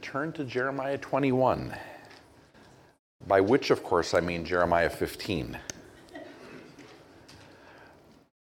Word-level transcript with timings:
turn 0.00 0.32
to 0.32 0.44
Jeremiah 0.44 0.98
21, 0.98 1.74
by 3.26 3.40
which, 3.40 3.70
of 3.70 3.82
course, 3.82 4.14
I 4.14 4.20
mean 4.20 4.44
Jeremiah 4.44 4.90
15. 4.90 5.58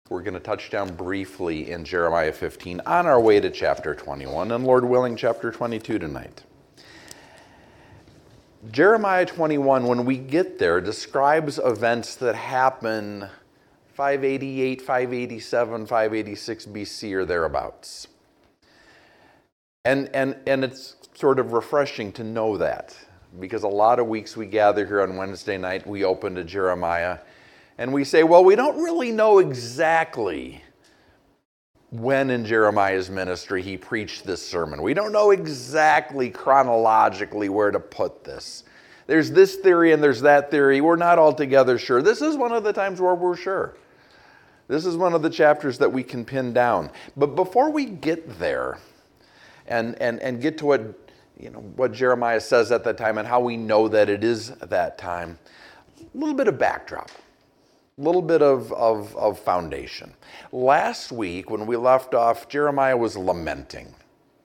We're 0.09 0.23
going 0.23 0.35
to 0.35 0.41
touch 0.41 0.71
down 0.71 0.95
briefly 0.95 1.71
in 1.71 1.85
Jeremiah 1.85 2.33
15 2.33 2.81
on 2.87 3.07
our 3.07 3.21
way 3.21 3.41
to 3.41 3.51
chapter 3.51 3.95
21, 3.95 4.53
and 4.53 4.65
Lord 4.65 4.85
willing, 4.85 5.17
chapter 5.17 5.51
22 5.51 5.99
tonight. 5.99 6.45
Jeremiah 8.71 9.27
21, 9.27 9.87
when 9.87 10.05
we 10.05 10.19
get 10.19 10.59
there, 10.59 10.81
describes 10.81 11.59
events 11.59 12.17
that 12.17 12.35
happen 12.35 13.29
588, 13.95 14.83
587, 14.83 15.87
586 15.87 16.67
BC 16.67 17.13
or 17.13 17.25
thereabouts. 17.25 18.09
And, 19.87 20.11
and, 20.13 20.37
and 20.49 20.65
it's 20.65 20.96
sort 21.17 21.39
of 21.39 21.53
refreshing 21.53 22.13
to 22.13 22.23
know 22.23 22.59
that 22.59 22.97
because 23.41 23.63
a 23.63 23.69
lot 23.69 23.99
of 23.99 24.07
weeks 24.07 24.37
we 24.37 24.47
gather 24.47 24.87
here 24.87 25.01
on 25.01 25.17
Wednesday 25.17 25.57
night, 25.59 25.87
we 25.87 26.05
open 26.05 26.35
to 26.35 26.45
Jeremiah 26.45 27.19
and 27.79 27.93
we 27.93 28.05
say, 28.05 28.23
well, 28.23 28.45
we 28.45 28.55
don't 28.55 28.83
really 28.83 29.13
know 29.13 29.39
exactly 29.39 30.63
when 31.91 32.31
in 32.31 32.45
Jeremiah's 32.45 33.11
ministry 33.11 33.63
he 33.63 33.77
preached 33.77 34.25
this 34.25 34.47
sermon. 34.47 34.83
We 34.83 34.95
don't 34.95 35.13
know 35.13 35.31
exactly 35.31 36.31
chronologically 36.31 37.49
where 37.49 37.71
to 37.71 37.81
put 37.81 38.25
this. 38.25 38.65
There's 39.07 39.31
this 39.31 39.57
theory 39.57 39.93
and 39.93 40.03
there's 40.03 40.23
that 40.23 40.51
theory. 40.51 40.81
We're 40.81 40.97
not 40.97 41.19
altogether 41.19 41.79
sure. 41.79 42.03
This 42.03 42.21
is 42.23 42.37
one 42.37 42.53
of 42.53 42.65
the 42.65 42.73
times 42.73 43.01
where 43.01 43.15
we're 43.15 43.37
sure. 43.37 43.77
This 44.69 44.85
is 44.85 44.97
one 44.97 45.15
of 45.15 45.23
the 45.23 45.31
chapters 45.31 45.79
that 45.79 45.93
we 45.93 46.03
can 46.03 46.25
pin 46.25 46.53
down. 46.53 46.91
But 47.17 47.37
before 47.37 47.71
we 47.71 47.85
get 47.85 48.39
there 48.39 48.79
and, 49.69 50.01
and, 50.03 50.21
and 50.21 50.41
get 50.41 50.59
to 50.59 50.67
what, 50.67 51.06
you 51.39 51.51
know, 51.51 51.61
what 51.61 51.93
Jeremiah 51.93 52.41
says 52.41 52.73
at 52.73 52.85
that 52.85 52.97
time 52.97 53.19
and 53.19 53.29
how 53.29 53.41
we 53.41 53.57
know 53.57 53.89
that 53.89 54.09
it 54.09 54.25
is 54.25 54.51
that 54.51 54.99
time, 54.99 55.39
a 56.01 56.19
little 56.19 56.35
bit 56.35 56.49
of 56.49 56.59
backdrop 56.59 57.11
a 57.99 58.03
little 58.03 58.21
bit 58.21 58.43
of, 58.43 58.71
of, 58.75 59.17
of 59.17 59.39
foundation. 59.39 60.13
Last 60.53 61.11
week, 61.11 61.49
when 61.49 61.67
we 61.67 61.77
left 61.77 62.15
off, 62.15 62.47
Jeremiah 62.47 62.97
was 62.97 63.17
lamenting. 63.17 63.95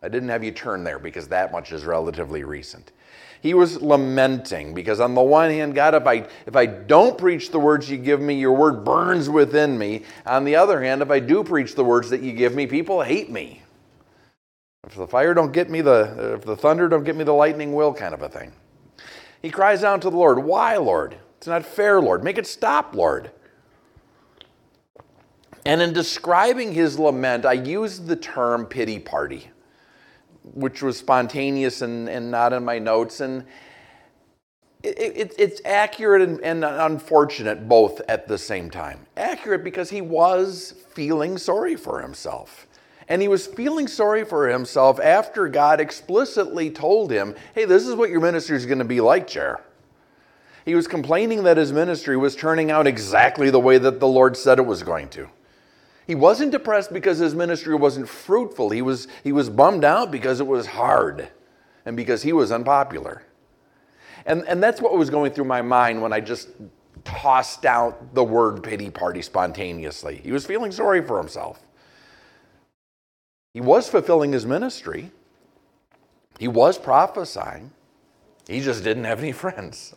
I 0.01 0.07
didn't 0.07 0.29
have 0.29 0.41
you 0.41 0.51
turn 0.51 0.85
there 0.85 0.99
because 0.99 1.27
that 1.27 1.51
much 1.51 1.73
is 1.73 1.83
relatively 1.83 2.45
recent. 2.45 2.93
He 3.41 3.53
was 3.53 3.81
lamenting 3.81 4.73
because, 4.73 5.01
on 5.01 5.15
the 5.15 5.21
one 5.21 5.49
hand, 5.49 5.75
God, 5.75 5.95
if 5.95 6.07
I, 6.07 6.27
if 6.45 6.55
I 6.55 6.65
don't 6.65 7.17
preach 7.17 7.51
the 7.51 7.59
words 7.59 7.89
you 7.89 7.97
give 7.97 8.21
me, 8.21 8.35
your 8.35 8.53
word 8.53 8.85
burns 8.85 9.29
within 9.29 9.77
me. 9.77 10.03
On 10.25 10.45
the 10.45 10.55
other 10.55 10.81
hand, 10.81 11.01
if 11.01 11.11
I 11.11 11.19
do 11.19 11.43
preach 11.43 11.75
the 11.75 11.83
words 11.83 12.09
that 12.11 12.21
you 12.21 12.31
give 12.31 12.55
me, 12.55 12.67
people 12.67 13.01
hate 13.01 13.29
me. 13.29 13.63
If 14.87 14.95
the 14.95 15.07
fire 15.07 15.33
don't 15.33 15.51
get 15.51 15.69
me, 15.69 15.81
the, 15.81 16.35
if 16.35 16.41
the 16.43 16.55
thunder 16.55 16.89
don't 16.89 17.03
get 17.03 17.15
me, 17.15 17.23
the 17.23 17.33
lightning 17.33 17.73
will, 17.73 17.93
kind 17.93 18.13
of 18.13 18.21
a 18.23 18.29
thing. 18.29 18.51
He 19.41 19.51
cries 19.51 19.83
out 19.83 20.01
to 20.01 20.09
the 20.09 20.17
Lord, 20.17 20.39
Why, 20.39 20.77
Lord? 20.77 21.17
It's 21.37 21.47
not 21.47 21.65
fair, 21.65 22.01
Lord. 22.01 22.23
Make 22.23 22.37
it 22.37 22.47
stop, 22.47 22.95
Lord. 22.95 23.31
And 25.65 25.81
in 25.81 25.93
describing 25.93 26.73
his 26.73 26.97
lament, 26.97 27.45
I 27.45 27.53
used 27.53 28.07
the 28.07 28.15
term 28.15 28.65
pity 28.65 28.97
party, 28.97 29.49
which 30.43 30.81
was 30.81 30.97
spontaneous 30.97 31.81
and, 31.81 32.09
and 32.09 32.31
not 32.31 32.51
in 32.51 32.65
my 32.65 32.79
notes. 32.79 33.21
And 33.21 33.45
it, 34.81 34.97
it, 34.97 35.35
it's 35.37 35.61
accurate 35.63 36.27
and, 36.27 36.41
and 36.41 36.65
unfortunate 36.65 37.67
both 37.67 38.01
at 38.07 38.27
the 38.27 38.37
same 38.37 38.71
time. 38.71 39.05
Accurate 39.15 39.63
because 39.63 39.91
he 39.91 40.01
was 40.01 40.73
feeling 40.89 41.37
sorry 41.37 41.75
for 41.75 42.01
himself. 42.01 42.65
And 43.11 43.21
he 43.21 43.27
was 43.27 43.45
feeling 43.45 43.89
sorry 43.89 44.23
for 44.23 44.47
himself 44.47 44.97
after 44.97 45.49
God 45.49 45.81
explicitly 45.81 46.69
told 46.69 47.11
him, 47.11 47.35
hey, 47.53 47.65
this 47.65 47.85
is 47.85 47.93
what 47.93 48.09
your 48.09 48.21
ministry 48.21 48.55
is 48.55 48.65
going 48.65 48.79
to 48.79 48.85
be 48.85 49.01
like, 49.01 49.27
Jer. 49.27 49.59
He 50.63 50.75
was 50.75 50.87
complaining 50.87 51.43
that 51.43 51.57
his 51.57 51.73
ministry 51.73 52.15
was 52.15 52.37
turning 52.37 52.71
out 52.71 52.87
exactly 52.87 53.49
the 53.49 53.59
way 53.59 53.77
that 53.79 53.99
the 53.99 54.07
Lord 54.07 54.37
said 54.37 54.59
it 54.59 54.65
was 54.65 54.81
going 54.81 55.09
to. 55.09 55.27
He 56.07 56.15
wasn't 56.15 56.53
depressed 56.53 56.93
because 56.93 57.17
his 57.17 57.35
ministry 57.35 57.75
wasn't 57.75 58.07
fruitful. 58.07 58.69
He 58.69 58.81
was, 58.81 59.09
he 59.25 59.33
was 59.33 59.49
bummed 59.49 59.83
out 59.83 60.09
because 60.09 60.39
it 60.39 60.47
was 60.47 60.67
hard 60.67 61.27
and 61.85 61.97
because 61.97 62.21
he 62.21 62.31
was 62.31 62.49
unpopular. 62.49 63.23
And, 64.25 64.47
and 64.47 64.63
that's 64.63 64.79
what 64.79 64.97
was 64.97 65.09
going 65.09 65.33
through 65.33 65.45
my 65.45 65.61
mind 65.61 66.01
when 66.01 66.13
I 66.13 66.21
just 66.21 66.47
tossed 67.03 67.65
out 67.65 68.15
the 68.15 68.23
word 68.23 68.63
pity 68.63 68.89
party 68.89 69.21
spontaneously. 69.21 70.21
He 70.23 70.31
was 70.31 70.45
feeling 70.45 70.71
sorry 70.71 71.05
for 71.05 71.17
himself. 71.17 71.61
He 73.53 73.61
was 73.61 73.89
fulfilling 73.89 74.31
his 74.31 74.45
ministry, 74.45 75.11
he 76.39 76.47
was 76.47 76.77
prophesying, 76.77 77.71
he 78.47 78.61
just 78.61 78.83
didn't 78.83 79.03
have 79.03 79.19
any 79.19 79.31
friends. 79.31 79.95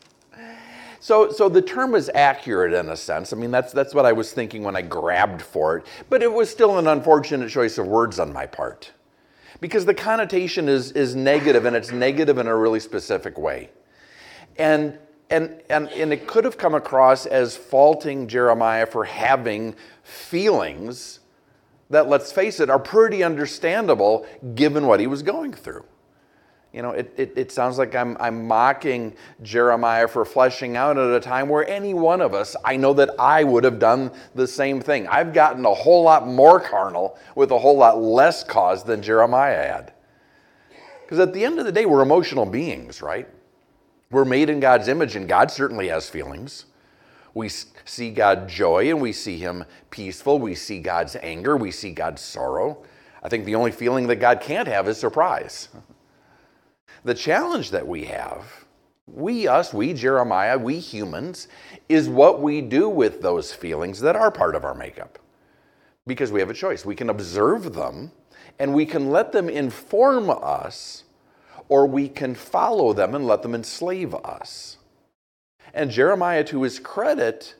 So, 1.04 1.30
so 1.30 1.50
the 1.50 1.60
term 1.60 1.94
is 1.94 2.10
accurate 2.14 2.72
in 2.72 2.88
a 2.88 2.96
sense. 2.96 3.34
I 3.34 3.36
mean, 3.36 3.50
that's, 3.50 3.74
that's 3.74 3.94
what 3.94 4.06
I 4.06 4.12
was 4.12 4.32
thinking 4.32 4.62
when 4.62 4.74
I 4.74 4.80
grabbed 4.80 5.42
for 5.42 5.76
it. 5.76 5.86
But 6.08 6.22
it 6.22 6.32
was 6.32 6.48
still 6.48 6.78
an 6.78 6.86
unfortunate 6.86 7.50
choice 7.50 7.76
of 7.76 7.86
words 7.86 8.18
on 8.18 8.32
my 8.32 8.46
part. 8.46 8.90
Because 9.60 9.84
the 9.84 9.92
connotation 9.92 10.66
is, 10.66 10.92
is 10.92 11.14
negative, 11.14 11.66
and 11.66 11.76
it's 11.76 11.92
negative 11.92 12.38
in 12.38 12.46
a 12.46 12.56
really 12.56 12.80
specific 12.80 13.36
way. 13.36 13.68
And, 14.56 14.98
and, 15.28 15.60
and, 15.68 15.90
and 15.90 16.10
it 16.10 16.26
could 16.26 16.44
have 16.44 16.56
come 16.56 16.74
across 16.74 17.26
as 17.26 17.54
faulting 17.54 18.26
Jeremiah 18.26 18.86
for 18.86 19.04
having 19.04 19.74
feelings 20.04 21.20
that, 21.94 22.08
let's 22.08 22.30
face 22.30 22.60
it, 22.60 22.70
are 22.70 22.78
pretty 22.78 23.22
understandable 23.22 24.26
given 24.54 24.86
what 24.86 25.00
he 25.00 25.06
was 25.06 25.22
going 25.22 25.52
through. 25.52 25.84
You 26.72 26.82
know, 26.82 26.90
it, 26.90 27.14
it, 27.16 27.32
it, 27.36 27.52
sounds 27.52 27.78
like 27.78 27.94
I'm, 27.94 28.16
I'm 28.18 28.48
mocking 28.48 29.14
Jeremiah 29.42 30.08
for 30.08 30.24
fleshing 30.24 30.76
out 30.76 30.98
at 30.98 31.08
a 31.08 31.20
time 31.20 31.48
where 31.48 31.64
any 31.68 31.94
one 31.94 32.20
of 32.20 32.34
us, 32.34 32.56
I 32.64 32.76
know 32.76 32.92
that 32.94 33.10
I 33.16 33.44
would 33.44 33.62
have 33.62 33.78
done 33.78 34.10
the 34.34 34.48
same 34.48 34.80
thing. 34.80 35.06
I've 35.06 35.32
gotten 35.32 35.64
a 35.64 35.72
whole 35.72 36.02
lot 36.02 36.26
more 36.26 36.58
carnal 36.58 37.16
with 37.36 37.52
a 37.52 37.58
whole 37.58 37.76
lot 37.76 38.02
less 38.02 38.42
cause 38.42 38.82
than 38.82 39.00
Jeremiah 39.00 39.56
had. 39.56 39.92
Because 41.02 41.20
at 41.20 41.32
the 41.32 41.44
end 41.44 41.60
of 41.60 41.64
the 41.64 41.70
day, 41.70 41.86
we're 41.86 42.02
emotional 42.02 42.44
beings, 42.44 43.02
right? 43.02 43.28
We're 44.10 44.24
made 44.24 44.50
in 44.50 44.58
God's 44.58 44.88
image, 44.88 45.14
and 45.14 45.28
God 45.28 45.52
certainly 45.52 45.88
has 45.88 46.10
feelings. 46.10 46.64
We 47.34 47.48
see 47.48 48.10
God 48.10 48.48
joy 48.48 48.88
and 48.88 49.00
we 49.00 49.12
see 49.12 49.36
Him 49.38 49.64
peaceful. 49.90 50.38
We 50.38 50.54
see 50.54 50.78
God's 50.78 51.16
anger. 51.16 51.56
We 51.56 51.72
see 51.72 51.90
God's 51.90 52.22
sorrow. 52.22 52.82
I 53.22 53.28
think 53.28 53.44
the 53.44 53.56
only 53.56 53.72
feeling 53.72 54.06
that 54.06 54.16
God 54.16 54.40
can't 54.40 54.68
have 54.68 54.88
is 54.88 54.98
surprise. 54.98 55.68
The 57.04 57.14
challenge 57.14 57.70
that 57.70 57.86
we 57.86 58.04
have, 58.04 58.64
we, 59.06 59.48
us, 59.48 59.74
we, 59.74 59.92
Jeremiah, 59.92 60.56
we 60.56 60.78
humans, 60.78 61.48
is 61.88 62.08
what 62.08 62.40
we 62.40 62.60
do 62.60 62.88
with 62.88 63.20
those 63.20 63.52
feelings 63.52 64.00
that 64.00 64.16
are 64.16 64.30
part 64.30 64.54
of 64.54 64.64
our 64.64 64.74
makeup. 64.74 65.18
Because 66.06 66.32
we 66.32 66.40
have 66.40 66.50
a 66.50 66.54
choice. 66.54 66.84
We 66.84 66.94
can 66.94 67.10
observe 67.10 67.74
them 67.74 68.12
and 68.58 68.72
we 68.74 68.86
can 68.86 69.10
let 69.10 69.32
them 69.32 69.48
inform 69.48 70.30
us, 70.30 71.04
or 71.68 71.86
we 71.86 72.08
can 72.08 72.34
follow 72.34 72.92
them 72.92 73.14
and 73.14 73.26
let 73.26 73.42
them 73.42 73.54
enslave 73.54 74.14
us. 74.14 74.78
And 75.74 75.90
Jeremiah, 75.90 76.44
to 76.44 76.62
his 76.62 76.78
credit, 76.78 77.56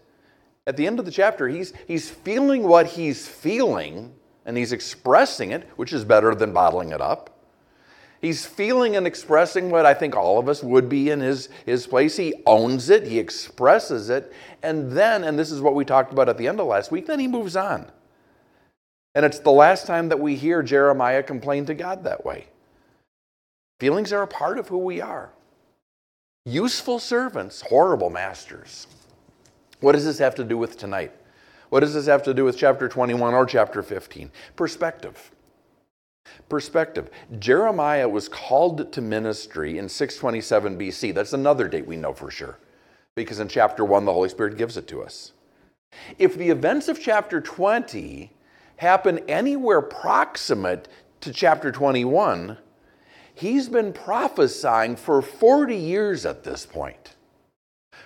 at 0.67 0.77
the 0.77 0.87
end 0.87 0.99
of 0.99 1.05
the 1.05 1.11
chapter, 1.11 1.49
he's, 1.49 1.75
he's 1.87 2.09
feeling 2.09 2.63
what 2.63 2.87
he's 2.87 3.29
feeling 3.29 4.15
and 4.47 4.57
he's 4.57 4.73
expressing 4.73 5.51
it, 5.51 5.69
which 5.77 5.93
is 5.93 6.05
better 6.05 6.35
than 6.35 6.53
bottling 6.53 6.93
it 6.93 7.01
up. 7.01 7.31
He's 8.21 8.47
feeling 8.47 8.97
and 8.97 9.07
expressing 9.07 9.71
what 9.71 9.85
I 9.85 9.93
think 9.93 10.17
all 10.17 10.39
of 10.39 10.49
us 10.49 10.63
would 10.63 10.89
be 10.89 11.11
in 11.11 11.21
his, 11.21 11.51
his 11.67 11.87
place. 11.87 12.17
He 12.17 12.35
owns 12.47 12.89
it, 12.89 13.07
he 13.07 13.19
expresses 13.19 14.09
it, 14.09 14.33
and 14.63 14.93
then, 14.93 15.25
and 15.25 15.39
this 15.39 15.51
is 15.51 15.61
what 15.61 15.75
we 15.75 15.85
talked 15.85 16.13
about 16.13 16.31
at 16.31 16.39
the 16.39 16.49
end 16.49 16.59
of 16.59 16.67
last 16.67 16.91
week, 16.91 17.07
then 17.07 17.21
he 17.21 17.29
moves 17.29 17.57
on. 17.57 17.91
And 19.15 19.27
it's 19.27 19.41
the 19.41 19.51
last 19.51 19.87
time 19.87 20.09
that 20.09 20.21
we 20.21 20.37
hear 20.37 20.63
Jeremiah 20.63 21.23
complain 21.23 21.67
to 21.67 21.75
God 21.75 22.05
that 22.05 22.25
way. 22.25 22.47
Feelings 23.79 24.13
are 24.13 24.23
a 24.23 24.27
part 24.27 24.59
of 24.59 24.69
who 24.69 24.79
we 24.79 25.01
are. 25.03 25.31
Useful 26.47 26.99
servants, 26.99 27.63
horrible 27.63 28.11
masters. 28.11 28.87
What 29.81 29.93
does 29.93 30.05
this 30.05 30.19
have 30.19 30.35
to 30.35 30.45
do 30.45 30.59
with 30.59 30.77
tonight? 30.77 31.13
What 31.71 31.81
does 31.81 31.95
this 31.95 32.05
have 32.07 32.23
to 32.25 32.35
do 32.35 32.45
with 32.45 32.59
chapter 32.59 32.87
21 32.87 33.33
or 33.33 33.47
chapter 33.47 33.83
15? 33.83 34.31
Perspective. 34.55 35.31
Perspective. 36.51 37.09
Jeremiah 37.39 38.09
was 38.09 38.29
called 38.29 38.93
to 38.93 39.01
ministry 39.01 39.79
in 39.79 39.89
627 39.89 40.79
BC. 40.79 41.15
That's 41.15 41.33
another 41.33 41.67
date 41.67 41.87
we 41.87 41.97
know 41.97 42.13
for 42.13 42.31
sure, 42.31 42.59
because 43.15 43.41
in 43.41 43.49
chapter 43.49 43.83
1, 43.83 44.05
the 44.05 44.13
Holy 44.13 44.29
Spirit 44.29 44.59
gives 44.59 44.77
it 44.77 44.87
to 44.89 45.03
us. 45.03 45.33
If 46.19 46.37
the 46.37 46.51
events 46.51 46.89
of 46.89 47.01
chapter 47.01 47.41
20 47.41 48.31
happen 48.77 49.19
anywhere 49.29 49.81
proximate 49.81 50.89
to 51.23 51.33
chapter 51.33 51.73
21, 51.73 52.59
he's 53.35 53.69
been 53.69 53.93
prophesying 53.93 54.97
for 54.97 55.21
40 55.21 55.77
years 55.77 56.25
at 56.25 56.45
this 56.45 56.65
point. 56.67 57.15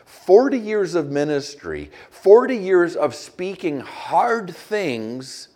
40 0.04 0.58
years 0.58 0.94
of 0.94 1.10
ministry, 1.10 1.90
40 2.10 2.56
years 2.56 2.96
of 2.96 3.14
speaking 3.14 3.80
hard 3.80 4.54
things 4.54 5.48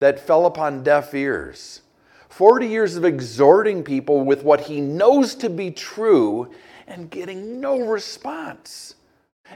that 0.00 0.20
fell 0.20 0.46
upon 0.46 0.82
deaf 0.82 1.14
ears. 1.14 1.82
40 2.28 2.66
years 2.66 2.96
of 2.96 3.04
exhorting 3.04 3.82
people 3.82 4.20
with 4.20 4.44
what 4.44 4.60
he 4.60 4.80
knows 4.80 5.34
to 5.34 5.50
be 5.50 5.70
true 5.70 6.50
and 6.86 7.10
getting 7.10 7.60
no 7.60 7.80
response. 7.80 8.94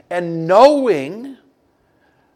And 0.09 0.47
knowing 0.47 1.37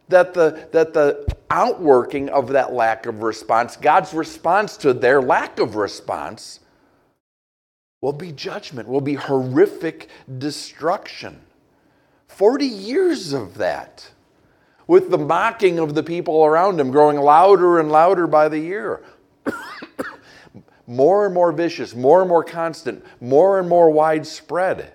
that 0.10 0.34
the, 0.34 0.70
that 0.72 0.94
the 0.94 1.36
outworking 1.50 2.30
of 2.30 2.50
that 2.50 2.74
lack 2.74 3.06
of 3.06 3.24
response, 3.24 3.76
God's 3.76 4.14
response 4.14 4.78
to 4.78 4.94
their 4.94 5.22
lack 5.22 5.60
of 5.60 5.76
response, 5.76 6.62
will 8.02 8.14
be 8.14 8.32
judgment, 8.32 8.88
will 8.88 9.02
be 9.02 9.16
horrific 9.16 10.10
destruction. 10.38 11.42
40 12.28 12.66
years 12.66 13.34
of 13.34 13.56
that, 13.56 14.12
with 14.86 15.10
the 15.10 15.18
mocking 15.18 15.80
of 15.80 15.96
the 15.96 16.04
people 16.04 16.46
around 16.46 16.80
him 16.80 16.92
growing 16.92 17.18
louder 17.18 17.80
and 17.80 17.92
louder 17.92 18.28
by 18.28 18.48
the 18.48 18.60
year. 18.60 19.04
more 20.88 21.26
and 21.26 21.34
more 21.34 21.52
vicious, 21.52 21.96
more 21.96 22.22
and 22.22 22.30
more 22.30 22.44
constant, 22.44 23.04
more 23.20 23.60
and 23.60 23.68
more 23.68 23.90
widespread. 23.90 24.94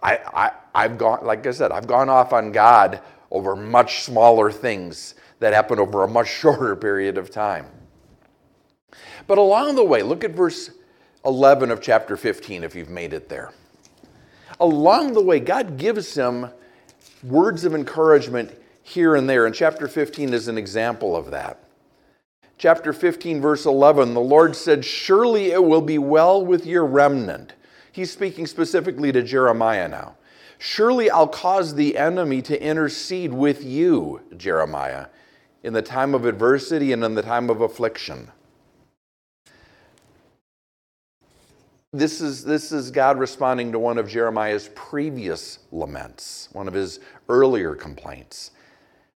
I, 0.00 0.18
I, 0.18 0.50
I've 0.74 0.98
gone, 0.98 1.24
like 1.24 1.46
I 1.46 1.50
said, 1.50 1.72
I've 1.72 1.86
gone 1.86 2.08
off 2.08 2.32
on 2.32 2.52
God 2.52 3.00
over 3.30 3.56
much 3.56 4.04
smaller 4.04 4.52
things 4.52 5.14
that 5.40 5.52
happen 5.52 5.78
over 5.78 6.04
a 6.04 6.08
much 6.08 6.28
shorter 6.40 6.76
period 6.76 7.18
of 7.18 7.30
time. 7.30 7.66
But 9.26 9.38
along 9.38 9.74
the 9.74 9.84
way, 9.84 10.02
look 10.02 10.24
at 10.24 10.32
verse 10.32 10.70
11 11.24 11.70
of 11.70 11.80
chapter 11.80 12.16
15 12.16 12.64
if 12.64 12.74
you've 12.74 12.90
made 12.90 13.12
it 13.12 13.28
there. 13.28 13.52
Along 14.60 15.12
the 15.12 15.22
way, 15.22 15.40
God 15.40 15.76
gives 15.76 16.14
him 16.14 16.48
words 17.22 17.64
of 17.64 17.74
encouragement 17.74 18.56
here 18.82 19.16
and 19.16 19.28
there, 19.28 19.46
and 19.46 19.54
chapter 19.54 19.88
15 19.88 20.32
is 20.32 20.48
an 20.48 20.56
example 20.56 21.16
of 21.16 21.30
that. 21.32 21.58
Chapter 22.56 22.92
15, 22.92 23.40
verse 23.40 23.66
11, 23.66 24.14
the 24.14 24.20
Lord 24.20 24.56
said, 24.56 24.84
Surely 24.84 25.50
it 25.50 25.62
will 25.62 25.82
be 25.82 25.98
well 25.98 26.44
with 26.44 26.64
your 26.64 26.86
remnant. 26.86 27.52
He's 27.92 28.12
speaking 28.12 28.46
specifically 28.46 29.12
to 29.12 29.22
Jeremiah 29.22 29.88
now. 29.88 30.16
Surely 30.58 31.10
I'll 31.10 31.28
cause 31.28 31.74
the 31.74 31.98
enemy 31.98 32.40
to 32.42 32.62
intercede 32.62 33.32
with 33.32 33.62
you, 33.62 34.22
Jeremiah, 34.36 35.06
in 35.62 35.74
the 35.74 35.82
time 35.82 36.14
of 36.14 36.24
adversity 36.24 36.92
and 36.92 37.04
in 37.04 37.14
the 37.14 37.22
time 37.22 37.50
of 37.50 37.60
affliction. 37.60 38.30
This 41.92 42.20
is, 42.20 42.44
this 42.44 42.72
is 42.72 42.90
God 42.90 43.18
responding 43.18 43.72
to 43.72 43.78
one 43.78 43.96
of 43.96 44.08
Jeremiah's 44.08 44.70
previous 44.74 45.60
laments, 45.70 46.48
one 46.52 46.68
of 46.68 46.74
his 46.74 47.00
earlier 47.28 47.74
complaints. 47.74 48.50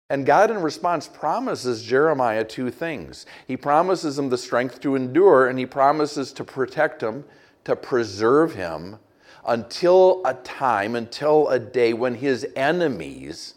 And 0.10 0.26
God, 0.26 0.52
in 0.52 0.58
response, 0.62 1.08
promises 1.08 1.84
Jeremiah 1.84 2.44
two 2.44 2.72
things. 2.72 3.26
He 3.48 3.58
promises 3.58 4.18
him 4.18 4.30
the 4.30 4.38
strength 4.38 4.80
to 4.82 4.96
endure, 4.96 5.48
and 5.48 5.60
he 5.60 5.66
promises 5.66 6.32
to 6.34 6.44
protect 6.44 7.02
him, 7.02 7.26
to 7.66 7.76
preserve 7.76 8.54
him 8.54 8.98
until 9.46 10.22
a 10.26 10.34
time, 10.34 10.96
until 10.96 11.50
a 11.50 11.60
day 11.60 11.94
when 11.94 12.16
his 12.16 12.46
enemies, 12.56 13.56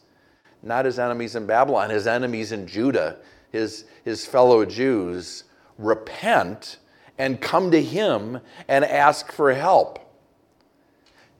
not 0.62 0.84
his 0.84 0.98
enemies 0.98 1.36
in 1.36 1.46
Babylon, 1.46 1.90
his 1.90 2.06
enemies 2.06 2.52
in 2.52 2.66
Judah, 2.66 3.18
his, 3.52 3.84
his 4.04 4.26
fellow 4.26 4.64
Jews, 4.64 5.44
repent 5.78 6.78
and 7.20 7.38
come 7.38 7.70
to 7.70 7.82
him 7.82 8.40
and 8.66 8.82
ask 8.82 9.30
for 9.30 9.52
help. 9.52 9.98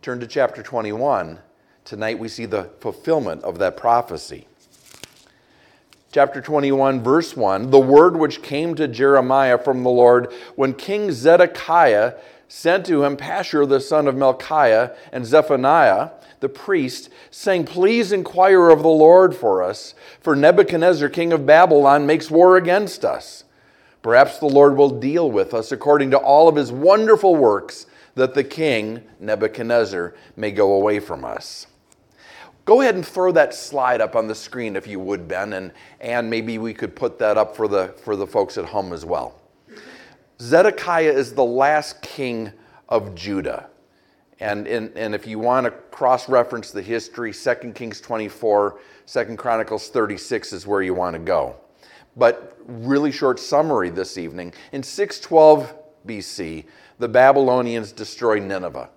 Turn 0.03 0.21
to 0.21 0.27
chapter 0.27 0.63
21. 0.63 1.39
Tonight 1.87 2.19
we 2.19 2.29
see 2.29 2.45
the 2.45 2.65
fulfillment 2.81 3.43
of 3.45 3.59
that 3.61 3.79
prophecy. 3.79 4.47
Chapter 6.13 6.43
21, 6.43 7.03
verse 7.03 7.35
1 7.35 7.71
The 7.71 7.81
word 7.81 8.15
which 8.15 8.43
came 8.43 8.75
to 8.75 8.87
Jeremiah 8.87 9.57
from 9.57 9.83
the 9.83 9.89
Lord 9.89 10.31
when 10.55 10.75
King 10.75 11.13
Zedekiah 11.13 12.13
sent 12.47 12.85
to 12.85 13.03
him 13.05 13.17
Pashur 13.17 13.67
the 13.67 13.81
son 13.81 14.07
of 14.07 14.15
Malchiah 14.15 14.95
and 15.13 15.25
Zephaniah 15.25 16.11
the 16.41 16.51
priest, 16.51 17.09
saying, 17.31 17.65
Please 17.65 18.13
inquire 18.13 18.69
of 18.69 18.83
the 18.83 18.89
Lord 18.89 19.35
for 19.35 19.63
us, 19.63 19.95
for 20.21 20.37
Nebuchadnezzar, 20.37 21.09
king 21.09 21.33
of 21.33 21.47
Babylon, 21.47 22.07
makes 22.07 22.31
war 22.31 22.59
against 22.59 23.03
us. 23.03 23.45
Perhaps 24.03 24.39
the 24.39 24.47
Lord 24.47 24.77
will 24.77 24.91
deal 24.91 25.31
with 25.31 25.53
us 25.53 25.73
according 25.73 26.11
to 26.13 26.19
all 26.19 26.49
of 26.49 26.57
his 26.57 26.73
wonderful 26.73 27.37
works, 27.37 27.87
that 28.15 28.35
the 28.35 28.45
king, 28.45 29.03
Nebuchadnezzar, 29.19 30.15
may 30.37 30.51
go 30.51 30.73
away 30.73 31.01
from 31.01 31.25
us. 31.25 31.67
Go 32.65 32.81
ahead 32.81 32.95
and 32.95 33.07
throw 33.07 33.33
that 33.33 33.55
slide 33.55 34.01
up 34.01 34.17
on 34.17 34.29
the 34.29 34.35
screen 34.35 34.77
if 34.77 34.87
you 34.87 35.01
would, 35.01 35.27
Ben, 35.27 35.53
and, 35.55 35.73
and 36.01 36.29
maybe 36.29 36.59
we 36.59 36.75
could 36.75 36.95
put 36.95 37.19
that 37.19 37.37
up 37.37 37.57
for 37.57 37.69
the, 37.69 37.89
for 38.05 38.17
the 38.17 38.27
folks 38.27 38.59
at 38.59 38.65
home 38.65 38.93
as 38.93 39.05
well. 39.05 39.41
Zedekiah 40.41 41.13
is 41.13 41.35
the 41.35 41.45
last 41.45 42.01
king 42.03 42.53
of 42.89 43.15
Judah. 43.15 43.69
And, 44.41 44.67
and, 44.67 44.97
and 44.97 45.15
if 45.15 45.27
you 45.27 45.39
want 45.39 45.65
to 45.65 45.71
cross 45.71 46.29
reference 46.29 46.71
the 46.71 46.83
history, 46.83 47.33
2 47.33 47.73
Kings 47.75 48.01
24, 48.01 48.79
2 49.07 49.37
Chronicles 49.37 49.89
36 49.89 50.53
is 50.53 50.67
where 50.67 50.81
you 50.81 50.95
want 50.95 51.15
to 51.15 51.19
go. 51.19 51.57
But 52.17 52.57
really 52.67 53.13
short 53.13 53.39
summary 53.39 53.91
this 53.91 54.19
evening. 54.19 54.53
In 54.73 54.83
612 54.83 55.75
BC, 56.07 56.65
the 56.99 57.09
Babylonians 57.09 57.93
destroyed 57.93 58.43
Nineveh. 58.43 58.91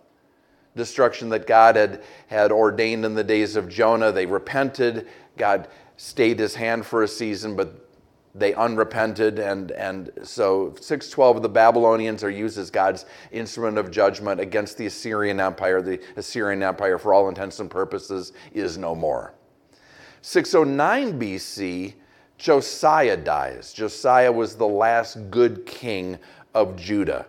Destruction 0.76 1.30
that 1.30 1.46
God 1.46 1.76
had, 1.76 2.04
had 2.28 2.52
ordained 2.52 3.06
in 3.06 3.14
the 3.14 3.24
days 3.24 3.56
of 3.56 3.70
Jonah. 3.70 4.12
They 4.12 4.26
repented. 4.26 5.08
God 5.38 5.68
stayed 5.98 6.40
his 6.40 6.56
hand 6.56 6.86
for 6.86 7.04
a 7.04 7.08
season, 7.08 7.56
but 7.56 7.84
they 8.36 8.54
unrepented 8.56 9.38
and 9.38 9.72
and 9.72 10.10
so 10.24 10.74
612 10.82 11.42
the 11.44 11.50
babylonians 11.50 12.24
are 12.24 12.32
used 12.32 12.58
as 12.58 12.72
god's 12.72 13.06
instrument 13.32 13.78
of 13.78 13.92
judgment 13.92 14.40
against 14.42 14.78
the 14.78 14.88
assyrian 14.88 15.40
empire 15.40 15.82
the 15.82 16.00
assyrian 16.16 16.64
empire 16.64 16.98
for 16.98 17.14
all 17.14 17.30
intents 17.30 17.60
and 17.60 17.70
purposes 17.70 18.34
is 18.54 18.78
no 18.78 18.96
more 18.96 19.36
609 20.22 21.20
bc 21.20 21.94
josiah 22.44 23.16
dies. 23.16 23.72
Josiah 23.72 24.32
was 24.32 24.56
the 24.56 24.68
last 24.68 25.32
good 25.32 25.66
king 25.66 26.20
of 26.54 26.76
judah. 26.76 27.26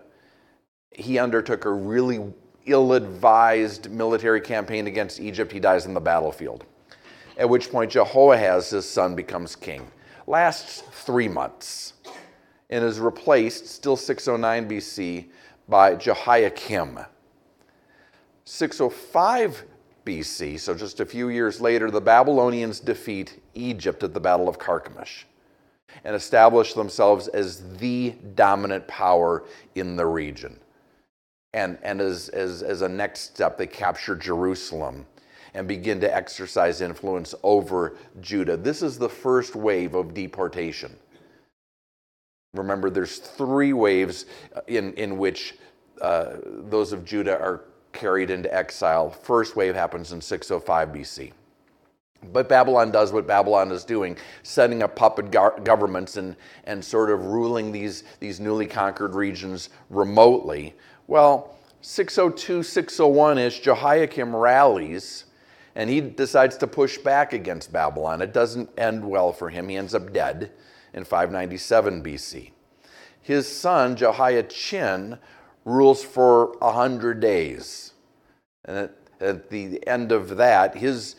He 0.91 1.19
undertook 1.19 1.67
a 1.67 1.73
really 1.73 2.21
ill-advised 2.67 3.93
military 3.93 4.41
campaign 4.41 4.89
against 4.89 5.21
egypt. 5.21 5.53
He 5.53 5.61
dies 5.61 5.87
in 5.87 5.95
the 5.95 6.01
battlefield 6.01 6.65
at 7.37 7.49
which 7.49 7.71
point 7.71 7.93
jehoahaz 7.93 8.71
his 8.71 8.89
son 8.89 9.15
becomes 9.15 9.55
king. 9.55 9.87
Lasts 10.27 10.83
three 10.91 11.29
months 11.29 11.93
and 12.71 12.85
is 12.85 12.99
replaced, 12.99 13.69
still 13.69 13.97
609 13.97 14.69
BC, 14.69 15.27
by 15.69 15.95
Jehoiakim. 15.95 16.99
605 18.44 19.65
BC, 20.05 20.61
so 20.61 20.75
just 20.75 21.01
a 21.01 21.06
few 21.06 21.29
years 21.29 21.61
later, 21.61 21.91
the 21.91 22.01
Babylonians 22.01 22.81
defeat 22.81 23.43
Egypt 23.55 24.03
at 24.03 24.15
the 24.15 24.20
Battle 24.20 24.49
of 24.49 24.58
Carchemish 24.58 25.25
and 26.05 26.15
establish 26.17 26.75
themselves 26.75 27.29
as 27.29 27.77
the 27.79 28.15
dominant 28.34 28.87
power 28.89 29.44
in 29.75 29.96
the 29.96 30.06
region. 30.06 30.58
And, 31.53 31.79
and 31.82 32.01
as, 32.01 32.29
as, 32.31 32.63
as 32.63 32.82
a 32.82 32.89
next 32.89 33.34
step, 33.34 33.56
they 33.56 33.67
capture 33.67 34.17
Jerusalem 34.17 35.06
and 35.55 35.69
begin 35.69 36.01
to 36.01 36.15
exercise 36.15 36.81
influence 36.81 37.34
over 37.44 37.96
Judah. 38.20 38.56
This 38.56 38.82
is 38.82 38.99
the 38.99 39.08
first 39.08 39.55
wave 39.55 39.94
of 39.94 40.13
deportation. 40.13 40.96
Remember, 42.55 42.91
there's 42.91 43.19
three 43.19 43.73
waves 43.73 44.27
in, 44.67 44.93
in 44.94 45.17
which 45.17 45.55
uh, 46.01 46.37
those 46.44 46.93
of 46.93 47.05
Judah 47.05 47.39
are 47.39 47.65
carried 47.94 48.31
into 48.31 48.53
exile. 48.55 49.10
First 49.10 49.56
wave 49.56 49.74
happens 49.74 50.13
in 50.13 50.20
605 50.20 50.89
BC. 50.89 51.32
But 52.32 52.48
Babylon 52.48 52.91
does 52.91 53.13
what 53.13 53.27
Babylon 53.27 53.70
is 53.70 53.84
doing, 53.84 54.17
setting 54.43 54.82
up 54.82 54.96
puppet 54.96 55.31
go- 55.31 55.58
governments 55.63 56.17
and, 56.17 56.36
and 56.65 56.84
sort 56.84 57.10
of 57.10 57.24
ruling 57.27 57.70
these, 57.70 58.05
these 58.20 58.41
newly 58.41 58.67
conquered 58.67 59.15
regions 59.15 59.70
remotely. 59.91 60.74
Well, 61.06 61.56
602, 61.82 62.63
601 62.63 63.39
ish, 63.39 63.60
Jehoiakim 63.60 64.34
rallies 64.34 65.24
and 65.74 65.91
he 65.91 66.01
decides 66.01 66.56
to 66.58 66.67
push 66.67 66.98
back 66.98 67.32
against 67.32 67.72
Babylon. 67.72 68.22
It 68.22 68.32
doesn't 68.32 68.70
end 68.79 69.05
well 69.05 69.32
for 69.32 69.51
him. 69.51 69.69
He 69.69 69.77
ends 69.77 69.94
up 69.94 70.13
dead 70.13 70.53
in 70.93 71.05
597 71.05 72.03
BC. 72.03 72.51
His 73.20 73.48
son, 73.48 73.96
Jehoiachin, 73.96 75.19
rules 75.65 76.03
for 76.03 76.56
a 76.61 76.67
100 76.67 77.21
days. 77.21 77.93
And 78.65 78.77
at, 78.77 78.94
at 79.21 79.51
the 79.51 79.87
end 79.87 80.13
of 80.13 80.37
that, 80.37 80.77
his, 80.77 81.17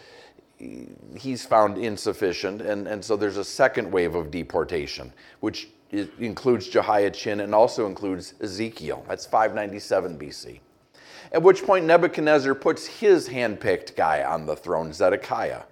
he's 1.17 1.45
found 1.45 1.77
insufficient, 1.77 2.61
and, 2.61 2.87
and 2.87 3.03
so 3.03 3.15
there's 3.15 3.37
a 3.37 3.43
second 3.43 3.91
wave 3.91 4.15
of 4.15 4.31
deportation, 4.31 5.13
which 5.39 5.69
includes 5.91 6.67
Jehoiachin 6.67 7.41
and 7.41 7.53
also 7.53 7.85
includes 7.85 8.33
Ezekiel. 8.41 9.05
That's 9.07 9.25
597 9.25 10.17
BC. 10.17 10.59
At 11.31 11.41
which 11.41 11.63
point 11.63 11.85
Nebuchadnezzar 11.85 12.55
puts 12.55 12.85
his 12.85 13.29
handpicked 13.29 13.95
guy 13.95 14.23
on 14.23 14.45
the 14.45 14.55
throne, 14.55 14.93
Zedekiah. 14.93 15.63